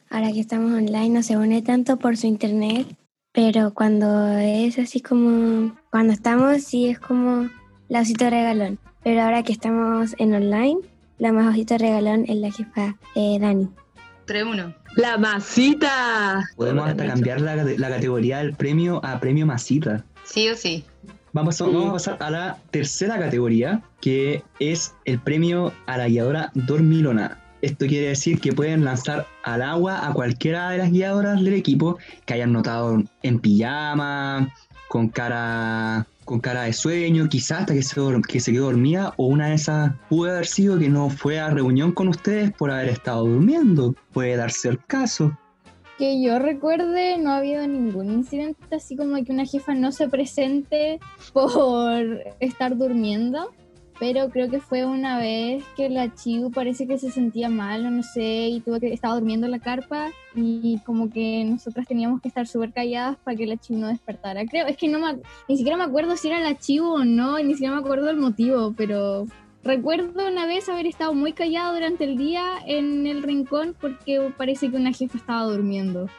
ahora 0.10 0.32
que 0.32 0.40
estamos 0.40 0.72
online 0.72 1.10
no 1.10 1.24
se 1.24 1.38
une 1.38 1.62
tanto 1.62 1.98
por 1.98 2.18
su 2.18 2.28
internet, 2.28 2.88
pero 3.32 3.74
cuando 3.74 4.28
es 4.38 4.78
así 4.78 5.02
como, 5.02 5.76
cuando 5.90 6.14
estamos 6.14 6.64
sí 6.64 6.90
es 6.90 7.00
como 7.00 7.50
la 7.90 8.02
osito 8.02 8.30
regalón, 8.30 8.80
pero 9.04 9.22
ahora 9.22 9.44
que 9.44 9.54
estamos 9.54 10.16
en 10.18 10.34
online, 10.34 10.80
la 11.18 11.32
más 11.32 11.54
osito 11.54 11.78
regalón 11.78 12.26
es 12.28 12.38
la 12.38 12.52
jefa 12.52 12.96
eh, 13.16 13.38
Dani. 13.40 13.70
3-1. 14.28 14.76
La 14.96 15.18
masita. 15.18 16.44
Podemos 16.56 16.88
hasta 16.88 17.06
cambiar 17.06 17.42
la, 17.42 17.56
la 17.56 17.90
categoría 17.90 18.38
del 18.38 18.54
premio 18.54 19.04
a 19.04 19.20
premio 19.20 19.46
masita. 19.46 20.06
Sí 20.24 20.48
o 20.48 20.56
sí. 20.56 20.86
Vamos 21.34 21.60
a, 21.60 21.66
vamos 21.66 21.90
a 21.90 21.94
pasar 21.94 22.18
a 22.20 22.30
la 22.30 22.58
tercera 22.70 23.18
categoría, 23.18 23.82
que 24.00 24.44
es 24.60 24.94
el 25.06 25.20
premio 25.20 25.74
a 25.88 25.98
la 25.98 26.08
guiadora 26.08 26.52
dormilona. 26.54 27.43
Esto 27.64 27.88
quiere 27.88 28.10
decir 28.10 28.42
que 28.42 28.52
pueden 28.52 28.84
lanzar 28.84 29.26
al 29.42 29.62
agua 29.62 30.06
a 30.06 30.12
cualquiera 30.12 30.72
de 30.72 30.80
las 30.80 30.92
guiadoras 30.92 31.42
del 31.42 31.54
equipo 31.54 31.98
que 32.26 32.34
hayan 32.34 32.52
notado 32.52 33.02
en 33.22 33.40
pijama, 33.40 34.54
con 34.90 35.08
cara, 35.08 36.06
con 36.26 36.42
cara 36.42 36.64
de 36.64 36.74
sueño, 36.74 37.30
quizás 37.30 37.62
hasta 37.62 37.74
que 37.74 37.82
se, 37.82 38.02
que 38.28 38.42
se 38.42 38.52
quedó 38.52 38.66
dormida, 38.66 39.14
o 39.16 39.28
una 39.28 39.48
de 39.48 39.56
esas 39.56 39.94
puede 40.10 40.34
haber 40.34 40.46
sido 40.46 40.78
que 40.78 40.90
no 40.90 41.10
fue 41.10 41.40
a 41.40 41.52
reunión 41.52 41.94
con 41.94 42.10
ustedes 42.10 42.52
por 42.52 42.70
haber 42.70 42.90
estado 42.90 43.26
durmiendo. 43.26 43.96
Puede 44.12 44.36
darse 44.36 44.68
el 44.68 44.84
caso. 44.86 45.32
Que 45.98 46.22
yo 46.22 46.40
recuerde, 46.40 47.18
no 47.18 47.32
ha 47.32 47.38
habido 47.38 47.66
ningún 47.66 48.12
incidente 48.12 48.76
así 48.76 48.98
como 48.98 49.16
que 49.24 49.32
una 49.32 49.46
jefa 49.46 49.74
no 49.74 49.94
se 49.94 50.10
presente 50.10 51.00
por 51.32 52.26
estar 52.42 52.76
durmiendo. 52.76 53.54
Pero 54.06 54.28
creo 54.28 54.50
que 54.50 54.60
fue 54.60 54.86
una 54.86 55.18
vez 55.18 55.64
que 55.78 55.88
la 55.88 56.14
Chiu 56.14 56.52
parece 56.52 56.86
que 56.86 56.98
se 56.98 57.10
sentía 57.10 57.48
mal 57.48 57.86
o 57.86 57.90
no 57.90 58.04
sé, 58.04 58.50
y 58.50 58.60
tuvo 58.60 58.78
que 58.78 58.92
estaba 58.92 59.14
durmiendo 59.14 59.46
en 59.46 59.54
la 59.54 59.60
carpa 59.60 60.10
y 60.36 60.78
como 60.86 61.10
que 61.10 61.46
nosotras 61.46 61.88
teníamos 61.88 62.20
que 62.20 62.28
estar 62.28 62.46
súper 62.46 62.74
calladas 62.74 63.16
para 63.24 63.38
que 63.38 63.48
la 63.48 63.56
Chiu 63.56 63.78
no 63.78 63.88
despertara. 63.88 64.46
Creo, 64.46 64.68
es 64.68 64.76
que 64.76 64.90
no 64.90 65.00
me, 65.00 65.22
ni 65.48 65.56
siquiera 65.56 65.78
me 65.78 65.86
acuerdo 65.86 66.18
si 66.18 66.28
era 66.28 66.42
la 66.42 66.58
Chiu 66.58 66.86
o 66.86 67.06
no, 67.06 67.40
y 67.40 67.46
ni 67.46 67.54
siquiera 67.54 67.76
me 67.76 67.80
acuerdo 67.80 68.10
el 68.10 68.18
motivo, 68.18 68.74
pero 68.76 69.26
recuerdo 69.64 70.28
una 70.28 70.48
vez 70.48 70.68
haber 70.68 70.86
estado 70.86 71.14
muy 71.14 71.32
callada 71.32 71.74
durante 71.74 72.04
el 72.04 72.18
día 72.18 72.44
en 72.66 73.08
el 73.08 73.24
rincón 73.24 73.74
porque 73.80 74.34
parece 74.36 74.70
que 74.70 74.76
una 74.76 74.92
jefa 74.92 75.18
estaba 75.18 75.46
durmiendo. 75.46 76.10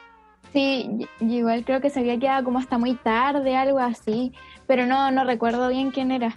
Sí, 0.54 0.88
igual 1.20 1.66
creo 1.66 1.82
que 1.82 1.90
se 1.90 2.00
había 2.00 2.18
quedado 2.18 2.44
como 2.44 2.60
hasta 2.60 2.78
muy 2.78 2.94
tarde, 2.94 3.56
algo 3.56 3.78
así, 3.78 4.32
pero 4.66 4.86
no, 4.86 5.10
no 5.10 5.24
recuerdo 5.24 5.68
bien 5.68 5.90
quién 5.90 6.12
era. 6.12 6.34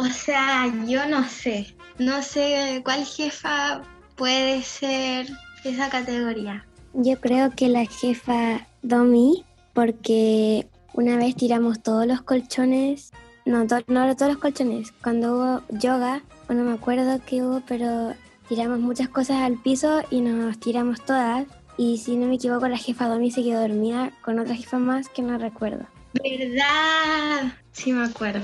O 0.00 0.04
sea, 0.06 0.72
yo 0.86 1.06
no 1.08 1.24
sé. 1.28 1.74
No 1.98 2.22
sé 2.22 2.80
cuál 2.84 3.04
jefa 3.04 3.82
puede 4.14 4.62
ser 4.62 5.26
esa 5.64 5.88
categoría. 5.90 6.64
Yo 6.94 7.20
creo 7.20 7.50
que 7.50 7.68
la 7.68 7.84
jefa 7.84 8.64
Domi, 8.82 9.44
porque 9.74 10.68
una 10.94 11.16
vez 11.16 11.34
tiramos 11.34 11.82
todos 11.82 12.06
los 12.06 12.22
colchones, 12.22 13.10
no, 13.44 13.66
to- 13.66 13.82
no 13.88 14.14
todos 14.14 14.32
los 14.34 14.40
colchones, 14.40 14.92
cuando 15.02 15.34
hubo 15.34 15.62
yoga, 15.80 16.22
o 16.48 16.52
no 16.54 16.62
me 16.62 16.74
acuerdo 16.74 17.20
qué 17.26 17.42
hubo, 17.42 17.60
pero 17.66 18.14
tiramos 18.48 18.78
muchas 18.78 19.08
cosas 19.08 19.38
al 19.42 19.60
piso 19.60 20.02
y 20.10 20.20
nos 20.20 20.60
tiramos 20.60 21.04
todas. 21.04 21.44
Y 21.76 21.98
si 21.98 22.14
no 22.16 22.26
me 22.28 22.36
equivoco, 22.36 22.68
la 22.68 22.78
jefa 22.78 23.08
Domi 23.08 23.32
se 23.32 23.42
quedó 23.42 23.62
dormida 23.62 24.12
con 24.22 24.38
otra 24.38 24.54
jefa 24.54 24.78
más 24.78 25.08
que 25.08 25.22
no 25.22 25.38
recuerdo. 25.38 25.86
¿Verdad? 26.14 27.52
Sí 27.72 27.92
me 27.92 28.04
acuerdo. 28.04 28.40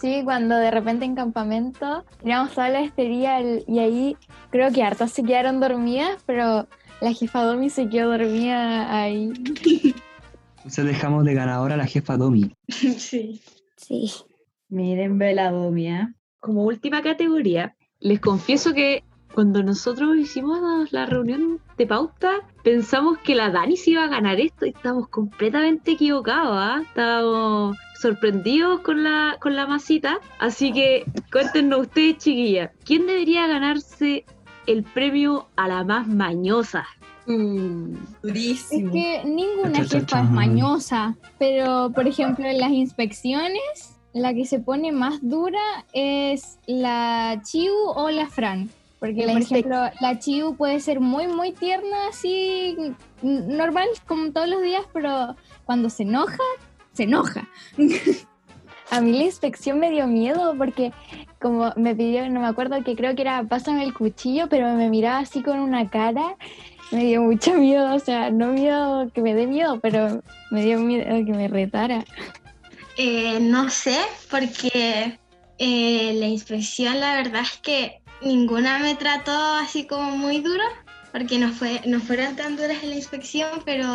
Sí, 0.00 0.22
cuando 0.24 0.56
de 0.56 0.70
repente 0.70 1.04
en 1.04 1.14
campamento 1.14 2.04
tiramos 2.22 2.52
toda 2.54 2.70
la 2.70 2.80
estería 2.80 3.40
y 3.42 3.78
ahí 3.78 4.16
creo 4.50 4.72
que 4.72 4.82
hartas 4.82 5.12
se 5.12 5.22
quedaron 5.22 5.60
dormidas, 5.60 6.22
pero 6.24 6.66
la 7.00 7.12
jefa 7.12 7.42
Domi 7.44 7.68
se 7.68 7.88
quedó 7.88 8.10
dormida 8.10 8.98
ahí. 8.98 9.30
Entonces 10.56 10.84
dejamos 10.84 11.24
de 11.24 11.34
ganadora 11.34 11.74
a 11.74 11.78
la 11.78 11.86
jefa 11.86 12.16
Domi. 12.16 12.54
Sí. 12.68 13.42
Sí. 13.76 14.10
Miren, 14.68 15.18
Veladomia. 15.18 16.14
Como 16.38 16.64
última 16.64 17.02
categoría, 17.02 17.76
les 17.98 18.20
confieso 18.20 18.72
que 18.72 19.04
cuando 19.34 19.62
nosotros 19.62 20.16
hicimos 20.16 20.92
la 20.92 21.06
reunión 21.06 21.60
de 21.76 21.86
pauta, 21.86 22.40
pensamos 22.62 23.18
que 23.18 23.34
la 23.34 23.50
Dani 23.50 23.76
se 23.76 23.90
iba 23.92 24.04
a 24.04 24.08
ganar 24.08 24.40
esto 24.40 24.66
y 24.66 24.70
estábamos 24.70 25.08
completamente 25.08 25.92
equivocados, 25.92 26.52
¿ah? 26.52 26.82
Estábamos 26.82 27.76
sorprendidos 28.00 28.80
con 28.80 29.02
la, 29.04 29.36
con 29.40 29.54
la 29.54 29.66
masita. 29.66 30.18
Así 30.38 30.72
que 30.72 31.04
cuéntenos 31.30 31.80
ustedes, 31.80 32.18
chiquillas, 32.18 32.70
¿quién 32.84 33.06
debería 33.06 33.46
ganarse 33.46 34.24
el 34.66 34.82
premio 34.82 35.46
a 35.56 35.68
la 35.68 35.84
más 35.84 36.06
mañosa? 36.06 36.86
Mm, 37.26 37.94
Es 38.22 38.92
que 38.92 39.22
ninguna 39.24 39.84
jefa 39.84 40.22
es 40.22 40.30
mañosa, 40.30 41.16
pero 41.38 41.92
por 41.94 42.08
ejemplo 42.08 42.46
en 42.46 42.58
las 42.58 42.70
inspecciones, 42.70 43.98
la 44.12 44.34
que 44.34 44.44
se 44.44 44.58
pone 44.58 44.90
más 44.90 45.20
dura 45.22 45.60
es 45.92 46.58
la 46.66 47.40
Chiu 47.44 47.72
o 47.94 48.10
la 48.10 48.26
Fran. 48.26 48.70
Porque, 49.00 49.26
La 49.26 49.32
por 49.32 49.42
ejemplo, 49.42 49.76
la 50.00 50.18
Chiu 50.18 50.54
puede 50.56 50.78
ser 50.78 51.00
muy, 51.00 51.26
muy 51.26 51.52
tierna, 51.52 52.08
así, 52.10 52.76
normal, 53.22 53.88
como 54.06 54.30
todos 54.30 54.48
los 54.48 54.62
días, 54.62 54.82
pero 54.92 55.34
cuando 55.64 55.88
se 55.88 56.02
enoja, 56.02 56.44
se 56.92 57.04
enoja. 57.04 57.48
A 58.90 59.00
mí 59.00 59.12
la 59.12 59.24
inspección 59.24 59.78
me 59.78 59.90
dio 59.90 60.08
miedo 60.08 60.54
porque 60.58 60.92
como 61.40 61.72
me 61.76 61.94
pidió, 61.94 62.28
no 62.28 62.40
me 62.40 62.48
acuerdo 62.48 62.82
que 62.82 62.96
creo 62.96 63.14
que 63.14 63.22
era 63.22 63.44
pásame 63.44 63.84
el 63.84 63.94
cuchillo, 63.94 64.48
pero 64.48 64.74
me 64.74 64.90
miraba 64.90 65.20
así 65.20 65.42
con 65.42 65.60
una 65.60 65.88
cara, 65.88 66.36
me 66.90 67.04
dio 67.04 67.22
mucho 67.22 67.54
miedo, 67.54 67.94
o 67.94 67.98
sea, 68.00 68.30
no 68.30 68.48
miedo 68.48 69.08
que 69.14 69.22
me 69.22 69.34
dé 69.34 69.46
miedo, 69.46 69.78
pero 69.80 70.22
me 70.50 70.64
dio 70.64 70.80
miedo 70.80 71.04
que 71.24 71.32
me 71.32 71.46
retara. 71.46 72.04
Eh, 72.96 73.38
no 73.40 73.70
sé, 73.70 73.96
porque 74.28 75.18
eh, 75.58 76.12
la 76.14 76.26
inspección 76.26 76.98
la 76.98 77.14
verdad 77.14 77.42
es 77.42 77.58
que 77.58 77.99
ninguna 78.22 78.78
me 78.78 78.94
trató 78.94 79.32
así 79.32 79.86
como 79.86 80.16
muy 80.16 80.40
duro, 80.40 80.62
porque 81.12 81.38
no, 81.38 81.48
fue, 81.52 81.80
no 81.86 82.00
fueron 82.00 82.36
tan 82.36 82.56
duras 82.56 82.82
en 82.82 82.90
la 82.90 82.96
inspección, 82.96 83.48
pero 83.64 83.86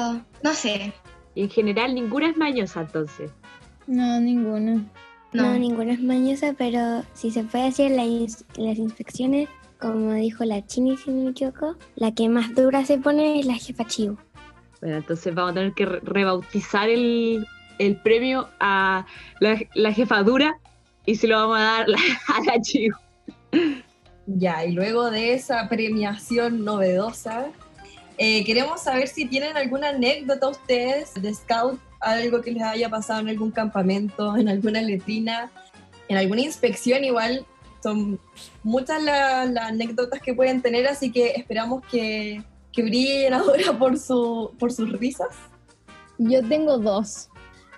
no 0.44 0.54
sé. 0.54 0.94
En 1.36 1.50
general, 1.50 1.94
ninguna 1.96 2.30
es 2.30 2.38
mañosa, 2.38 2.82
entonces. 2.82 3.32
No, 3.88 4.20
ninguna. 4.20 4.84
No, 5.34 5.44
No. 5.54 5.60
ninguna 5.60 5.94
es 5.94 6.02
mañosa, 6.02 6.54
pero 6.58 7.04
si 7.14 7.30
se 7.32 7.44
puede 7.44 7.68
hacer 7.68 7.92
la 7.92 8.04
ins- 8.06 8.46
las 8.58 8.78
inspecciones, 8.78 9.50
como 9.80 10.14
dijo 10.14 10.46
la 10.46 10.66
Chini, 10.66 10.96
si 10.98 11.12
no 11.12 11.26
me 11.26 11.32
equivoco, 11.32 11.76
la 11.96 12.14
que 12.14 12.30
más 12.30 12.56
dura 12.56 12.86
se 12.86 12.98
pone 12.98 13.40
es 13.40 13.46
la 13.46 13.56
jefa 13.56 13.86
Chiu. 13.86 14.18
Bueno, 14.82 14.98
entonces 14.98 15.36
vamos 15.36 15.52
a 15.52 15.56
tener 15.56 15.74
que 15.74 15.86
re- 15.86 16.00
rebautizar 16.04 16.88
el, 16.90 17.46
el 17.80 17.96
premio 17.98 18.48
a 18.62 19.06
la, 19.42 19.60
la 19.74 19.92
jefadura 19.92 20.58
y 21.06 21.16
se 21.16 21.28
lo 21.28 21.36
vamos 21.38 21.58
a 21.60 21.62
dar 21.64 21.82
a 21.86 21.88
la, 21.90 21.98
a 21.98 22.44
la 22.46 22.62
Chiu. 22.62 22.94
Ya, 24.28 24.66
y 24.66 24.72
luego 24.72 25.12
de 25.12 25.34
esa 25.34 25.70
premiación 25.70 26.64
novedosa, 26.66 27.48
eh, 28.18 28.44
queremos 28.44 28.82
saber 28.82 29.08
si 29.08 29.26
tienen 29.26 29.56
alguna 29.56 29.90
anécdota 29.90 30.48
ustedes 30.50 31.14
de 31.16 31.34
Scout 31.34 31.80
algo 32.00 32.42
que 32.42 32.52
les 32.52 32.64
haya 32.64 32.90
pasado 32.90 33.20
en 33.22 33.30
algún 33.30 33.52
campamento, 33.52 34.36
en 34.38 34.50
alguna 34.50 34.82
letrina, 34.82 35.52
en 36.08 36.18
alguna 36.18 36.42
inspección 36.42 37.04
igual. 37.04 37.46
Son 37.84 38.20
muchas 38.64 39.02
la- 39.04 39.46
las 39.46 39.70
anécdotas 39.70 40.20
que 40.22 40.34
pueden 40.34 40.62
tener, 40.62 40.88
así 40.88 41.12
que 41.12 41.32
esperamos 41.36 41.84
que, 41.86 42.42
que 42.72 42.82
brillen 42.82 43.34
ahora 43.36 43.78
por, 43.78 43.98
su, 44.00 44.52
por 44.58 44.72
sus 44.72 44.92
risas. 44.94 45.30
Yo 46.18 46.42
tengo 46.48 46.78
dos. 46.80 47.30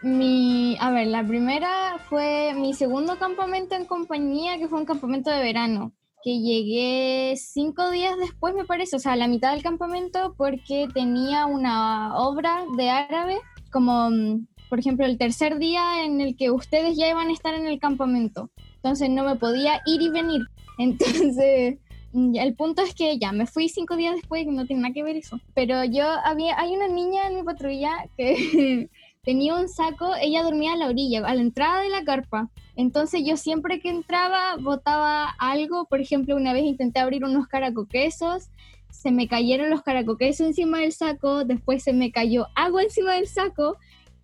Mi, 0.01 0.77
a 0.79 0.91
ver, 0.91 1.07
la 1.07 1.25
primera 1.25 1.97
fue 2.07 2.53
mi 2.55 2.73
segundo 2.73 3.17
campamento 3.17 3.75
en 3.75 3.83
compañía, 3.85 4.57
que 4.59 4.67
fue 4.67 4.79
un 4.79 4.85
campamento 4.85 5.31
de 5.31 5.39
verano, 5.41 5.91
que 6.23 6.39
llegué 6.39 7.35
cinco 7.37 7.89
días 7.91 8.17
después, 8.17 8.55
me 8.55 8.65
parece, 8.65 8.95
o 8.95 8.99
sea, 8.99 9.13
a 9.13 9.15
la 9.17 9.27
mitad 9.27 9.53
del 9.53 9.63
campamento, 9.63 10.33
porque 10.37 10.87
tenía 10.93 11.45
una 11.45 12.17
obra 12.17 12.65
de 12.75 12.89
árabe, 12.89 13.37
como, 13.71 14.09
mm, 14.09 14.47
por 14.69 14.79
ejemplo, 14.79 15.05
el 15.05 15.17
tercer 15.17 15.57
día 15.57 16.03
en 16.03 16.19
el 16.21 16.35
que 16.35 16.51
ustedes 16.51 16.97
ya 16.97 17.09
iban 17.09 17.29
a 17.29 17.33
estar 17.33 17.53
en 17.53 17.67
el 17.67 17.79
campamento. 17.79 18.49
Entonces 18.75 19.09
no 19.09 19.23
me 19.23 19.35
podía 19.35 19.81
ir 19.85 20.01
y 20.01 20.09
venir. 20.09 20.41
Entonces, 20.77 21.77
mm, 22.13 22.35
el 22.35 22.55
punto 22.55 22.81
es 22.81 22.93
que 22.93 23.17
ya 23.17 23.31
me 23.31 23.45
fui 23.45 23.69
cinco 23.69 23.95
días 23.95 24.15
después, 24.15 24.45
no 24.47 24.65
tiene 24.65 24.81
nada 24.81 24.93
que 24.93 25.03
ver 25.03 25.15
eso. 25.15 25.39
Pero 25.53 25.83
yo 25.85 26.05
había, 26.25 26.59
hay 26.59 26.75
una 26.75 26.87
niña 26.87 27.27
en 27.27 27.35
mi 27.35 27.43
patrulla 27.43 28.07
que 28.17 28.89
tenía 29.27 29.55
un 29.55 29.67
saco, 29.67 30.13
ella 30.21 30.41
dormía 30.41 30.71
a 30.71 30.77
la 30.77 30.87
orilla, 30.87 31.19
a 31.27 31.35
la 31.35 31.41
entrada 31.41 31.81
de 31.81 31.89
la 31.89 32.05
carpa. 32.05 32.49
Entonces 32.77 33.23
yo 33.25 33.35
siempre 33.35 33.81
que 33.81 33.89
entraba 33.89 34.55
botaba 34.55 35.35
algo, 35.37 35.83
por 35.83 35.99
ejemplo, 35.99 36.37
una 36.37 36.53
vez 36.53 36.63
intenté 36.63 37.01
abrir 37.01 37.25
unos 37.25 37.45
caracoquesos, 37.47 38.47
se 38.89 39.11
me 39.11 39.27
cayeron 39.27 39.69
los 39.69 39.81
caracoquesos 39.81 40.47
encima 40.47 40.79
del 40.79 40.93
saco, 40.93 41.43
después 41.43 41.83
se 41.83 41.91
me 41.91 42.09
cayó 42.09 42.47
agua 42.55 42.83
encima 42.83 43.15
del 43.15 43.27
saco 43.27 43.75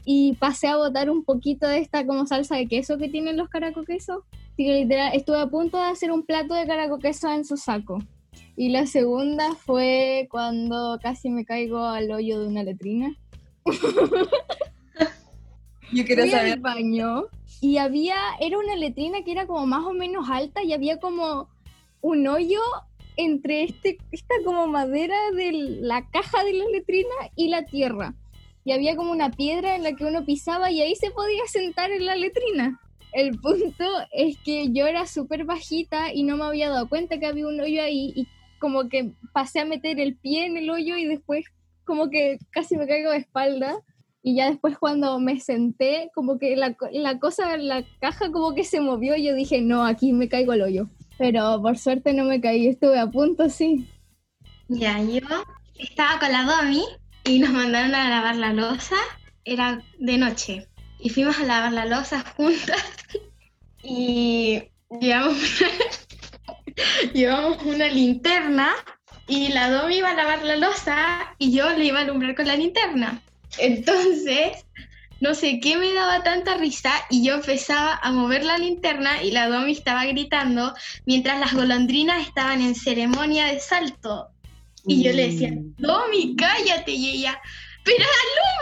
y 0.06 0.36
pasé 0.36 0.70
a 0.70 0.78
botar 0.78 1.10
un 1.10 1.26
poquito 1.26 1.68
de 1.68 1.80
esta 1.80 2.08
como 2.08 2.26
salsa 2.26 2.56
de 2.56 2.68
queso 2.68 2.98
que 2.98 3.10
tienen 3.10 3.36
los 3.36 3.50
caracoquesos. 3.50 4.24
Así 4.54 4.70
literal, 4.70 5.12
estuve 5.14 5.42
a 5.42 5.48
punto 5.48 5.76
de 5.76 5.84
hacer 5.84 6.14
un 6.14 6.24
plato 6.24 6.54
de 6.54 6.66
caracoqueso 6.66 7.30
en 7.30 7.44
su 7.44 7.58
saco. 7.58 8.00
Y 8.56 8.70
la 8.70 8.86
segunda 8.86 9.54
fue 9.56 10.30
cuando 10.32 10.98
casi 11.04 11.30
me 11.30 11.44
caigo 11.44 11.80
al 11.80 12.10
hoyo 12.10 12.40
de 12.40 12.48
una 12.48 12.64
letrina. 12.64 13.14
Yo 15.94 16.06
quiero 16.06 16.28
saber 16.28 16.54
al 16.54 16.60
baño 16.60 17.26
y 17.62 17.78
había, 17.78 18.16
era 18.40 18.58
una 18.58 18.76
letrina 18.76 19.24
que 19.24 19.32
era 19.32 19.48
como 19.48 19.66
más 19.66 19.86
o 19.86 19.94
menos 19.94 20.30
alta 20.30 20.64
y 20.64 20.74
había 20.74 21.00
como 21.00 21.50
un 22.02 22.28
hoyo 22.28 22.62
entre 23.16 23.64
este, 23.64 23.98
esta 24.12 24.34
como 24.44 24.68
madera 24.68 25.16
de 25.36 25.52
la 25.52 26.10
caja 26.10 26.44
de 26.44 26.54
la 26.54 26.66
letrina 26.66 27.14
y 27.36 27.50
la 27.50 27.66
tierra. 27.66 28.16
Y 28.66 28.72
había 28.72 28.96
como 28.96 29.12
una 29.12 29.32
piedra 29.32 29.76
en 29.76 29.84
la 29.84 29.94
que 29.94 30.06
uno 30.06 30.26
pisaba 30.26 30.72
y 30.72 30.82
ahí 30.82 30.96
se 30.96 31.12
podía 31.12 31.46
sentar 31.48 31.92
en 31.92 32.06
la 32.06 32.16
letrina. 32.16 32.80
El 33.12 33.40
punto 33.40 33.86
es 34.12 34.38
que 34.44 34.72
yo 34.72 34.88
era 34.88 35.06
súper 35.06 35.46
bajita 35.46 36.14
y 36.14 36.24
no 36.24 36.38
me 36.38 36.46
había 36.46 36.70
dado 36.70 36.90
cuenta 36.90 37.20
que 37.20 37.28
había 37.28 37.48
un 37.48 37.60
hoyo 37.60 37.84
ahí 37.84 38.12
y 38.16 38.28
como 38.60 38.90
que 38.90 39.12
pasé 39.34 39.60
a 39.60 39.66
meter 39.66 40.00
el 40.00 40.16
pie 40.16 40.46
en 40.46 40.58
el 40.58 40.70
hoyo 40.70 40.98
y 40.98 41.06
después 41.06 41.46
como 41.86 42.10
que 42.10 42.40
casi 42.50 42.78
me 42.78 42.88
caigo 42.88 43.12
de 43.12 43.18
espalda. 43.18 43.80
Y 44.26 44.36
ya 44.36 44.50
después 44.50 44.78
cuando 44.78 45.20
me 45.20 45.42
senté, 45.42 46.10
como 46.16 46.40
que 46.40 46.56
la, 46.56 46.78
la 46.94 47.20
cosa, 47.20 47.58
la 47.58 47.84
caja 48.00 48.32
como 48.32 48.56
que 48.56 48.64
se 48.64 48.80
movió 48.80 49.18
y 49.18 49.26
yo 49.26 49.36
dije, 49.36 49.60
no, 49.60 49.86
aquí 49.86 50.14
me 50.14 50.30
caigo 50.30 50.54
al 50.54 50.62
hoyo. 50.62 50.88
Pero 51.18 51.62
por 51.62 51.78
suerte 51.78 52.14
no 52.14 52.24
me 52.24 52.40
caí, 52.40 52.68
estuve 52.68 52.98
a 52.98 53.08
punto, 53.08 53.50
sí. 53.50 53.86
Ya, 54.70 54.98
yo 55.02 55.20
estaba 55.78 56.20
con 56.20 56.32
la 56.32 56.44
Domi 56.44 56.86
y 57.26 57.40
nos 57.40 57.52
mandaron 57.52 57.94
a 57.94 58.10
lavar 58.10 58.38
la 58.38 58.54
losa. 58.54 58.96
Era 59.44 59.84
de 60.00 60.18
noche. 60.18 60.68
Y 61.00 61.10
fuimos 61.10 61.38
a 61.40 61.44
lavar 61.44 61.74
la 61.74 61.86
losa 61.86 62.24
juntas. 62.38 62.82
Y 63.84 64.64
llevamos 65.02 65.38
una, 65.62 65.70
llevamos 67.14 67.62
una 67.64 67.88
linterna. 67.88 68.70
Y 69.28 69.50
la 69.50 69.70
Domi 69.70 69.98
iba 69.98 70.12
a 70.12 70.16
lavar 70.16 70.44
la 70.44 70.56
losa 70.56 71.36
y 71.38 71.54
yo 71.54 71.70
le 71.72 71.86
iba 71.86 72.00
a 72.00 72.04
alumbrar 72.04 72.36
con 72.36 72.48
la 72.48 72.56
linterna. 72.56 73.22
Entonces, 73.58 74.66
no 75.20 75.34
sé 75.34 75.60
qué 75.62 75.78
me 75.78 75.94
daba 75.94 76.24
tanta 76.24 76.58
risa 76.58 76.92
y 77.10 77.26
yo 77.26 77.36
empezaba 77.36 78.00
a 78.02 78.12
mover 78.12 78.44
la 78.44 78.58
linterna 78.58 79.24
y 79.24 79.32
la 79.32 79.48
Domi 79.48 79.72
estaba 79.72 80.06
gritando 80.06 80.74
mientras 81.06 81.40
las 81.40 81.54
golondrinas 81.54 82.28
estaban 82.28 82.62
en 82.62 82.76
ceremonia 82.76 83.46
de 83.48 83.60
salto. 83.60 84.28
Y 84.86 85.02
yo 85.02 85.14
le 85.14 85.30
decía, 85.30 85.52
Domi, 85.78 86.36
cállate. 86.36 86.92
Y 86.92 87.10
ella, 87.10 87.40
pero 87.86 88.04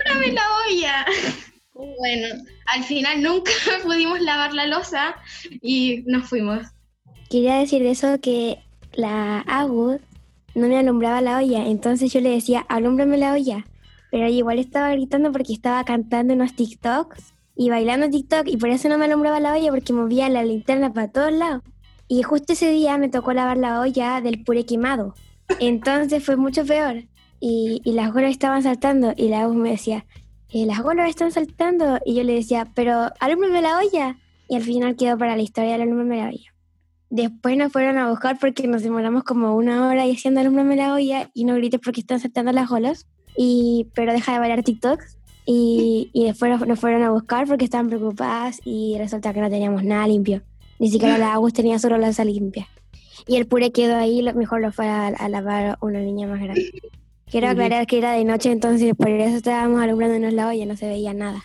alúmbrame 0.05 0.33
la 0.33 0.43
olla. 0.67 1.05
Bueno, 1.73 2.27
al 2.67 2.83
final 2.83 3.23
nunca 3.23 3.51
pudimos 3.83 4.21
lavar 4.21 4.53
la 4.53 4.67
losa 4.67 5.15
y 5.61 6.03
nos 6.05 6.29
fuimos. 6.29 6.67
Quería 7.29 7.55
decir 7.55 7.81
de 7.81 7.91
eso 7.91 8.19
que 8.21 8.59
la 8.93 9.39
Agud 9.39 9.99
no 10.53 10.67
me 10.67 10.77
alumbraba 10.77 11.21
la 11.21 11.37
olla, 11.37 11.65
entonces 11.65 12.13
yo 12.13 12.19
le 12.19 12.29
decía, 12.29 12.65
alúmbrame 12.67 13.17
la 13.17 13.33
olla. 13.33 13.65
Pero 14.11 14.27
igual 14.27 14.59
estaba 14.59 14.91
gritando 14.91 15.31
porque 15.31 15.53
estaba 15.53 15.83
cantando 15.85 16.33
unos 16.33 16.53
TikToks 16.53 17.33
y 17.55 17.69
bailando 17.69 18.09
TikTok 18.09 18.47
y 18.47 18.57
por 18.57 18.69
eso 18.69 18.89
no 18.89 18.97
me 18.97 19.05
alumbraba 19.05 19.39
la 19.39 19.53
olla 19.53 19.71
porque 19.71 19.93
movía 19.93 20.29
la 20.29 20.43
linterna 20.43 20.93
para 20.93 21.07
todos 21.07 21.31
lados. 21.31 21.63
Y 22.07 22.23
justo 22.23 22.53
ese 22.53 22.69
día 22.71 22.97
me 22.97 23.07
tocó 23.07 23.31
lavar 23.33 23.57
la 23.57 23.79
olla 23.79 24.19
del 24.19 24.43
puré 24.43 24.65
quemado. 24.65 25.15
Entonces 25.59 26.23
fue 26.23 26.35
mucho 26.35 26.65
peor. 26.65 27.05
Y, 27.39 27.81
y 27.83 27.93
las 27.93 28.11
golas 28.11 28.31
estaban 28.31 28.61
saltando 28.63 29.13
y 29.15 29.29
la 29.29 29.41
Agud 29.41 29.55
me 29.55 29.71
decía, 29.71 30.05
"Eh, 30.49 30.65
las 30.65 30.81
golas 30.81 31.09
están 31.09 31.31
saltando. 31.31 31.99
Y 32.05 32.15
yo 32.15 32.23
le 32.23 32.33
decía, 32.33 32.69
pero 32.75 33.11
alúmbrame 33.19 33.61
la 33.61 33.79
olla. 33.79 34.17
Y 34.49 34.55
al 34.55 34.63
final 34.63 34.97
quedó 34.97 35.17
para 35.17 35.37
la 35.37 35.41
historia 35.41 35.75
el 35.75 35.81
alúmbrame 35.83 36.17
la 36.17 36.27
olla. 36.27 36.53
Después 37.09 37.57
nos 37.57 37.71
fueron 37.71 37.97
a 37.97 38.09
buscar 38.09 38.37
porque 38.39 38.67
nos 38.67 38.83
demoramos 38.83 39.23
como 39.23 39.55
una 39.55 39.87
hora 39.87 40.05
y 40.05 40.13
haciendo 40.13 40.41
alumbrame 40.41 40.75
la 40.75 40.93
olla 40.93 41.29
y 41.33 41.45
no 41.45 41.55
grites 41.55 41.79
porque 41.83 42.01
están 42.01 42.19
saltando 42.19 42.51
las 42.51 42.71
olas. 42.71 43.07
Y, 43.37 43.87
pero 43.93 44.13
deja 44.13 44.33
de 44.33 44.39
bailar 44.39 44.63
TikToks. 44.63 45.17
Y, 45.45 46.09
y 46.13 46.25
después 46.25 46.51
nos, 46.51 46.67
nos 46.67 46.79
fueron 46.79 47.03
a 47.03 47.11
buscar 47.11 47.47
porque 47.47 47.65
estaban 47.65 47.87
preocupadas 47.87 48.59
y 48.63 48.95
resulta 48.97 49.33
que 49.33 49.41
no 49.41 49.49
teníamos 49.49 49.83
nada 49.83 50.07
limpio. 50.07 50.43
Ni 50.79 50.89
siquiera 50.89 51.17
la 51.17 51.33
agua 51.33 51.51
tenía 51.51 51.79
solo 51.79 51.97
la 51.97 52.13
sal 52.13 52.27
limpia. 52.27 52.67
Y 53.27 53.35
el 53.35 53.47
puré 53.47 53.71
quedó 53.71 53.97
ahí, 53.97 54.21
lo 54.21 54.33
mejor 54.33 54.61
lo 54.61 54.71
fue 54.71 54.87
a, 54.87 55.07
a 55.07 55.29
lavar 55.29 55.77
una 55.81 55.99
niña 55.99 56.27
más 56.27 56.39
grande. 56.39 56.71
Quiero 57.29 57.47
aclarar 57.47 57.87
que 57.87 57.97
era 57.97 58.11
de 58.11 58.25
noche, 58.25 58.51
entonces 58.51 58.93
por 58.95 59.09
eso 59.09 59.37
estábamos 59.37 59.81
alumbrándonos 59.81 60.33
la 60.33 60.49
olla, 60.49 60.65
no 60.65 60.75
se 60.75 60.87
veía 60.87 61.13
nada. 61.13 61.43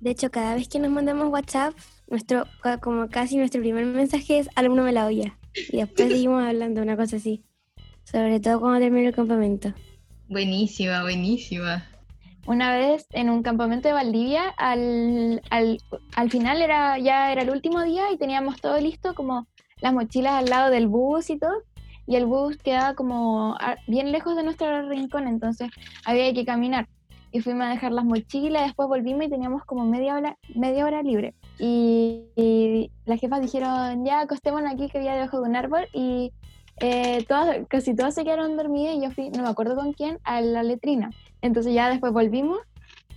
De 0.00 0.10
hecho, 0.10 0.30
cada 0.30 0.54
vez 0.54 0.68
que 0.68 0.78
nos 0.78 0.90
mandamos 0.90 1.30
WhatsApp, 1.30 1.74
nuestro, 2.08 2.46
como 2.82 3.08
casi 3.08 3.36
nuestro 3.36 3.60
primer 3.60 3.86
mensaje 3.86 4.40
es 4.40 4.48
alumno 4.54 4.90
la 4.90 5.06
olla. 5.06 5.38
Y 5.70 5.78
después 5.78 6.08
seguimos 6.12 6.42
hablando 6.42 6.82
una 6.82 6.96
cosa 6.96 7.16
así. 7.16 7.44
Sobre 8.02 8.40
todo 8.40 8.60
cuando 8.60 8.80
termine 8.80 9.06
el 9.06 9.14
campamento. 9.14 9.72
Buenísima, 10.28 11.02
buenísima. 11.02 11.84
Una 12.46 12.76
vez 12.76 13.06
en 13.12 13.30
un 13.30 13.42
campamento 13.42 13.88
de 13.88 13.94
Valdivia, 13.94 14.50
al, 14.58 15.40
al, 15.50 15.78
al 16.14 16.30
final 16.30 16.60
era, 16.60 16.98
ya 16.98 17.32
era 17.32 17.42
el 17.42 17.50
último 17.50 17.82
día 17.82 18.12
y 18.12 18.18
teníamos 18.18 18.60
todo 18.60 18.78
listo, 18.78 19.14
como 19.14 19.46
las 19.80 19.94
mochilas 19.94 20.34
al 20.34 20.46
lado 20.46 20.70
del 20.70 20.86
bus 20.88 21.30
y 21.30 21.38
todo. 21.38 21.62
Y 22.06 22.16
el 22.16 22.26
bus 22.26 22.58
quedaba 22.58 22.94
como 22.94 23.56
bien 23.86 24.12
lejos 24.12 24.36
de 24.36 24.42
nuestro 24.42 24.88
rincón, 24.88 25.26
entonces 25.26 25.70
había 26.04 26.32
que 26.34 26.44
caminar. 26.44 26.86
Y 27.32 27.40
fuimos 27.40 27.66
a 27.66 27.70
dejar 27.70 27.92
las 27.92 28.04
mochilas, 28.04 28.64
después 28.64 28.88
volvimos 28.88 29.24
y 29.24 29.30
teníamos 29.30 29.64
como 29.64 29.84
media 29.84 30.14
hora, 30.14 30.36
media 30.54 30.84
hora 30.84 31.02
libre. 31.02 31.34
Y, 31.58 32.26
y 32.36 32.90
las 33.06 33.18
jefas 33.18 33.40
dijeron, 33.40 34.04
ya 34.04 34.20
acostémonos 34.20 34.72
aquí 34.72 34.88
que 34.88 34.98
había 34.98 35.14
debajo 35.14 35.40
de 35.40 35.48
un 35.48 35.56
árbol. 35.56 35.88
Y 35.92 36.32
eh, 36.80 37.24
todas, 37.28 37.66
casi 37.68 37.94
todas 37.94 38.14
se 38.14 38.24
quedaron 38.24 38.56
dormidas 38.56 38.96
y 38.96 39.02
yo 39.02 39.10
fui, 39.10 39.30
no 39.30 39.42
me 39.42 39.48
acuerdo 39.48 39.76
con 39.76 39.92
quién, 39.92 40.18
a 40.24 40.40
la 40.40 40.62
letrina. 40.62 41.10
Entonces 41.42 41.72
ya 41.74 41.88
después 41.88 42.12
volvimos 42.12 42.58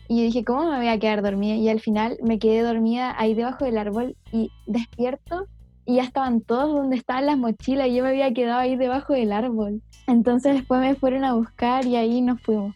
y 0.07 0.23
dije, 0.23 0.43
¿cómo 0.43 0.69
me 0.69 0.77
voy 0.77 0.87
a 0.87 0.99
quedar 0.99 1.21
dormida? 1.21 1.55
Y 1.55 1.69
al 1.69 1.79
final 1.79 2.17
me 2.23 2.39
quedé 2.39 2.61
dormida 2.61 3.15
ahí 3.17 3.33
debajo 3.33 3.65
del 3.65 3.77
árbol 3.77 4.15
y 4.31 4.51
despierto 4.65 5.47
y 5.85 5.95
ya 5.95 6.03
estaban 6.03 6.41
todos 6.41 6.73
donde 6.73 6.97
estaban 6.97 7.25
las 7.25 7.37
mochilas 7.37 7.87
y 7.87 7.95
yo 7.95 8.03
me 8.03 8.09
había 8.09 8.33
quedado 8.33 8.59
ahí 8.59 8.75
debajo 8.75 9.13
del 9.13 9.31
árbol. 9.31 9.81
Entonces 10.05 10.55
después 10.55 10.81
me 10.81 10.95
fueron 10.95 11.23
a 11.23 11.33
buscar 11.33 11.85
y 11.85 11.95
ahí 11.95 12.21
nos 12.21 12.41
fuimos. 12.41 12.75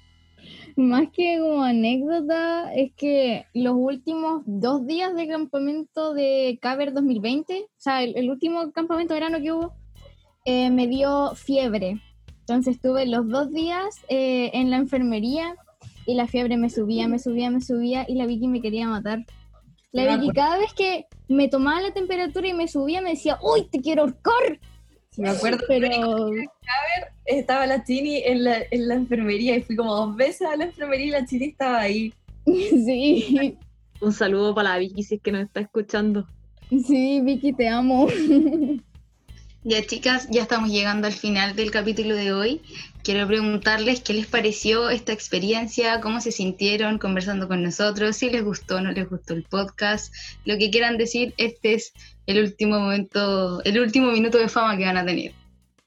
Más 0.77 1.09
que 1.11 1.37
como 1.39 1.63
anécdota, 1.63 2.73
es 2.73 2.93
que 2.93 3.45
los 3.53 3.75
últimos 3.75 4.41
dos 4.45 4.87
días 4.87 5.13
de 5.13 5.27
campamento 5.27 6.13
de 6.13 6.57
Caber 6.61 6.93
2020, 6.93 7.63
o 7.63 7.67
sea, 7.77 8.03
el, 8.03 8.15
el 8.15 8.29
último 8.29 8.71
campamento 8.71 9.13
de 9.13 9.19
verano 9.19 9.43
que 9.43 9.51
hubo, 9.51 9.73
eh, 10.45 10.69
me 10.69 10.87
dio 10.87 11.33
fiebre. 11.35 12.01
Entonces 12.41 12.75
estuve 12.75 13.05
los 13.05 13.27
dos 13.27 13.51
días 13.51 14.01
eh, 14.09 14.51
en 14.53 14.69
la 14.69 14.77
enfermería 14.77 15.55
y 16.05 16.15
la 16.15 16.27
fiebre 16.27 16.57
me 16.57 16.69
subía, 16.69 17.07
me 17.07 17.19
subía, 17.19 17.49
me 17.49 17.61
subía 17.61 18.05
y 18.07 18.15
la 18.15 18.25
Vicky 18.25 18.47
me 18.47 18.61
quería 18.61 18.87
matar. 18.87 19.25
La 19.91 20.03
Me 20.03 20.17
Vicky 20.17 20.33
cada 20.33 20.57
vez 20.57 20.73
que 20.73 21.05
me 21.27 21.47
tomaba 21.47 21.81
la 21.81 21.91
temperatura 21.91 22.47
y 22.47 22.53
me 22.53 22.67
subía 22.67 23.01
me 23.01 23.11
decía, 23.11 23.37
¡Uy, 23.41 23.67
te 23.69 23.79
quiero 23.79 24.03
ahorcar! 24.03 24.59
Me 25.17 25.29
acuerdo, 25.29 25.59
Pero 25.67 26.31
estaba 27.25 27.67
la 27.67 27.83
Chini 27.83 28.23
en 28.23 28.45
la, 28.45 28.59
en 28.71 28.87
la 28.87 28.95
enfermería 28.95 29.57
y 29.57 29.61
fui 29.61 29.75
como 29.75 29.93
dos 29.93 30.15
veces 30.15 30.47
a 30.47 30.55
la 30.55 30.65
enfermería 30.65 31.05
y 31.05 31.09
la 31.11 31.25
Chini 31.25 31.45
estaba 31.45 31.79
ahí. 31.81 32.13
Sí, 32.45 33.57
Un 34.01 34.13
saludo 34.13 34.55
para 34.55 34.69
la 34.69 34.79
Vicky 34.79 35.03
si 35.03 35.15
es 35.15 35.21
que 35.21 35.31
nos 35.31 35.43
está 35.43 35.59
escuchando. 35.59 36.25
sí, 36.69 37.21
Vicky, 37.21 37.53
te 37.53 37.67
amo. 37.67 38.07
Ya 39.63 39.85
chicas, 39.85 40.27
ya 40.31 40.41
estamos 40.41 40.71
llegando 40.71 41.05
al 41.05 41.13
final 41.13 41.55
del 41.55 41.69
capítulo 41.69 42.15
de 42.15 42.33
hoy. 42.33 42.61
Quiero 43.03 43.27
preguntarles 43.27 44.01
qué 44.01 44.13
les 44.13 44.25
pareció 44.25 44.89
esta 44.89 45.13
experiencia, 45.13 46.01
cómo 46.01 46.19
se 46.19 46.31
sintieron 46.31 46.97
conversando 46.97 47.47
con 47.47 47.61
nosotros, 47.61 48.15
si 48.15 48.31
les 48.31 48.43
gustó 48.43 48.77
o 48.77 48.81
no 48.81 48.91
les 48.91 49.07
gustó 49.07 49.35
el 49.35 49.43
podcast, 49.43 50.11
lo 50.45 50.57
que 50.57 50.71
quieran 50.71 50.97
decir, 50.97 51.35
este 51.37 51.75
es 51.75 51.93
el 52.25 52.41
último 52.41 52.79
momento, 52.79 53.63
el 53.63 53.79
último 53.79 54.11
minuto 54.11 54.39
de 54.39 54.49
fama 54.49 54.77
que 54.77 54.85
van 54.85 54.97
a 54.97 55.05
tener. 55.05 55.33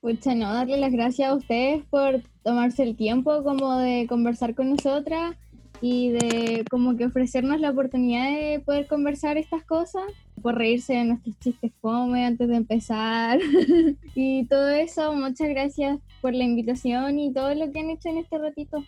Pucha, 0.00 0.37
no, 0.37 0.54
darle 0.54 0.76
las 0.76 0.92
gracias 0.92 1.30
a 1.30 1.34
ustedes 1.34 1.82
por 1.90 2.22
tomarse 2.44 2.84
el 2.84 2.94
tiempo 2.94 3.42
como 3.42 3.78
de 3.78 4.06
conversar 4.08 4.54
con 4.54 4.70
nosotras 4.70 5.34
y 5.80 6.10
de 6.10 6.64
como 6.70 6.96
que 6.96 7.06
ofrecernos 7.06 7.60
la 7.60 7.70
oportunidad 7.70 8.30
de 8.30 8.60
poder 8.64 8.87
conversar 8.87 9.37
estas 9.37 9.64
cosas, 9.64 10.04
por 10.42 10.57
reírse 10.57 10.94
de 10.94 11.05
nuestros 11.05 11.38
chistes 11.38 11.73
fome 11.81 12.27
antes 12.27 12.49
de 12.49 12.57
empezar 12.57 13.38
y 14.14 14.47
todo 14.47 14.68
eso. 14.68 15.12
Muchas 15.14 15.49
gracias 15.49 15.99
por 16.20 16.35
la 16.35 16.44
invitación 16.44 17.18
y 17.18 17.33
todo 17.33 17.55
lo 17.55 17.70
que 17.73 17.81
han 17.81 17.90
hecho 17.90 18.09
en 18.09 18.18
este 18.18 18.38
ratito. 18.38 18.85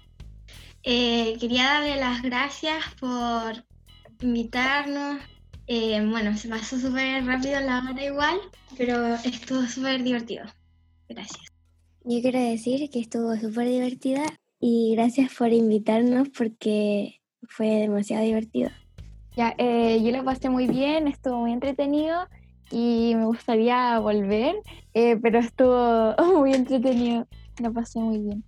Eh, 0.83 1.37
quería 1.41 1.65
darle 1.65 1.97
las 1.97 2.23
gracias 2.23 2.85
por 3.01 3.65
invitarnos. 4.21 5.21
Eh, 5.67 6.01
bueno, 6.09 6.37
se 6.37 6.49
pasó 6.49 6.79
súper 6.79 7.25
rápido 7.25 7.59
la 7.61 7.83
hora 7.91 8.05
igual, 8.05 8.39
pero 8.77 9.15
estuvo 9.17 9.63
súper 9.67 10.03
divertido. 10.05 10.45
Gracias. 11.09 11.47
Yo 12.05 12.23
quiero 12.23 12.39
decir 12.39 12.89
que 12.91 13.01
estuvo 13.01 13.35
súper 13.37 13.69
divertida 13.69 14.25
y 14.61 14.95
gracias 14.95 15.35
por 15.35 15.53
invitarnos 15.53 16.29
porque 16.29 17.21
fue 17.49 17.67
demasiado 17.67 18.25
divertido. 18.25 18.71
Ya, 19.37 19.55
eh, 19.59 20.03
yo 20.03 20.13
lo 20.13 20.25
pasé 20.25 20.49
muy 20.49 20.67
bien, 20.67 21.09
estuvo 21.09 21.41
muy 21.41 21.53
entretenido 21.53 22.27
y 22.71 23.15
me 23.15 23.27
gustaría 23.27 23.99
volver, 23.99 24.55
eh, 24.95 25.19
pero 25.21 25.39
estuvo 25.39 26.15
muy 26.39 26.55
entretenido, 26.55 27.27
lo 27.63 27.73
pasé 27.73 27.99
muy 27.99 28.19
bien. 28.19 28.45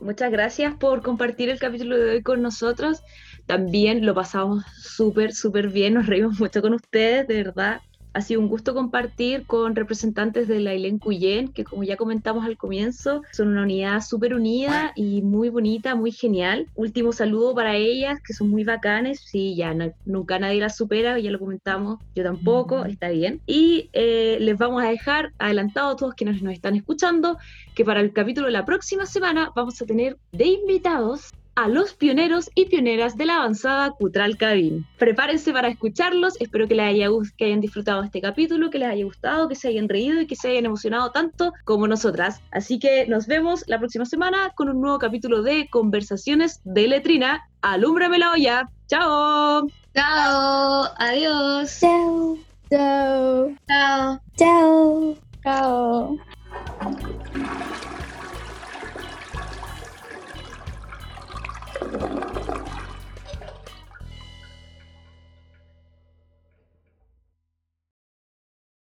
Muchas 0.00 0.30
gracias 0.30 0.76
por 0.76 1.02
compartir 1.02 1.48
el 1.48 1.58
capítulo 1.58 1.98
de 1.98 2.10
hoy 2.12 2.22
con 2.22 2.40
nosotros. 2.40 3.02
También 3.46 4.06
lo 4.06 4.14
pasamos 4.14 4.64
súper, 4.80 5.32
súper 5.32 5.70
bien, 5.70 5.94
nos 5.94 6.06
reímos 6.06 6.38
mucho 6.38 6.62
con 6.62 6.72
ustedes, 6.72 7.26
de 7.26 7.42
verdad. 7.42 7.80
Ha 8.18 8.20
sido 8.20 8.40
un 8.40 8.48
gusto 8.48 8.74
compartir 8.74 9.46
con 9.46 9.76
representantes 9.76 10.48
de 10.48 10.58
la 10.58 10.74
Ilén 10.74 10.98
Cuyén, 10.98 11.52
que 11.52 11.62
como 11.62 11.84
ya 11.84 11.96
comentamos 11.96 12.44
al 12.44 12.56
comienzo, 12.56 13.22
son 13.30 13.46
una 13.46 13.62
unidad 13.62 14.00
súper 14.00 14.34
unida 14.34 14.90
y 14.96 15.22
muy 15.22 15.50
bonita, 15.50 15.94
muy 15.94 16.10
genial. 16.10 16.68
Último 16.74 17.12
saludo 17.12 17.54
para 17.54 17.76
ellas, 17.76 18.18
que 18.26 18.34
son 18.34 18.50
muy 18.50 18.64
bacanes. 18.64 19.20
Sí, 19.24 19.54
ya 19.54 19.72
no- 19.72 19.92
nunca 20.04 20.40
nadie 20.40 20.58
las 20.58 20.74
supera, 20.76 21.16
ya 21.20 21.30
lo 21.30 21.38
comentamos, 21.38 21.98
yo 22.12 22.24
tampoco, 22.24 22.84
está 22.86 23.08
bien. 23.10 23.40
Y 23.46 23.88
eh, 23.92 24.38
les 24.40 24.58
vamos 24.58 24.82
a 24.82 24.88
dejar 24.88 25.32
adelantado 25.38 25.90
a 25.90 25.96
todos 25.96 26.14
quienes 26.14 26.42
nos 26.42 26.54
están 26.54 26.74
escuchando 26.74 27.38
que 27.76 27.84
para 27.84 28.00
el 28.00 28.12
capítulo 28.12 28.46
de 28.46 28.52
la 28.52 28.64
próxima 28.64 29.06
semana 29.06 29.52
vamos 29.54 29.80
a 29.80 29.86
tener 29.86 30.16
de 30.32 30.46
invitados 30.46 31.28
a 31.58 31.66
los 31.66 31.92
pioneros 31.92 32.50
y 32.54 32.66
pioneras 32.66 33.16
de 33.16 33.26
la 33.26 33.38
avanzada 33.38 33.90
Cutral 33.90 34.36
Cabin. 34.36 34.86
Prepárense 34.96 35.52
para 35.52 35.66
escucharlos, 35.66 36.40
espero 36.40 36.68
que 36.68 36.76
les 36.76 36.86
haya 36.86 37.08
que 37.36 37.46
hayan 37.46 37.60
disfrutado 37.60 38.04
este 38.04 38.20
capítulo, 38.20 38.70
que 38.70 38.78
les 38.78 38.88
haya 38.88 39.04
gustado, 39.04 39.48
que 39.48 39.56
se 39.56 39.66
hayan 39.66 39.88
reído 39.88 40.20
y 40.20 40.28
que 40.28 40.36
se 40.36 40.50
hayan 40.50 40.66
emocionado 40.66 41.10
tanto 41.10 41.52
como 41.64 41.88
nosotras. 41.88 42.40
Así 42.52 42.78
que 42.78 43.08
nos 43.08 43.26
vemos 43.26 43.64
la 43.66 43.80
próxima 43.80 44.04
semana 44.04 44.52
con 44.54 44.68
un 44.68 44.80
nuevo 44.80 45.00
capítulo 45.00 45.42
de 45.42 45.68
Conversaciones 45.68 46.60
de 46.62 46.86
Letrina. 46.86 47.48
Alúmbrame 47.60 48.20
la 48.20 48.30
olla. 48.30 48.70
Chao. 48.86 49.66
Chao. 49.96 50.84
Adiós. 50.96 51.80
Chao. 51.80 52.38
Chao. 52.70 53.50
Chao. 53.66 54.20
Chao. 54.36 55.16
Chao. 55.42 56.18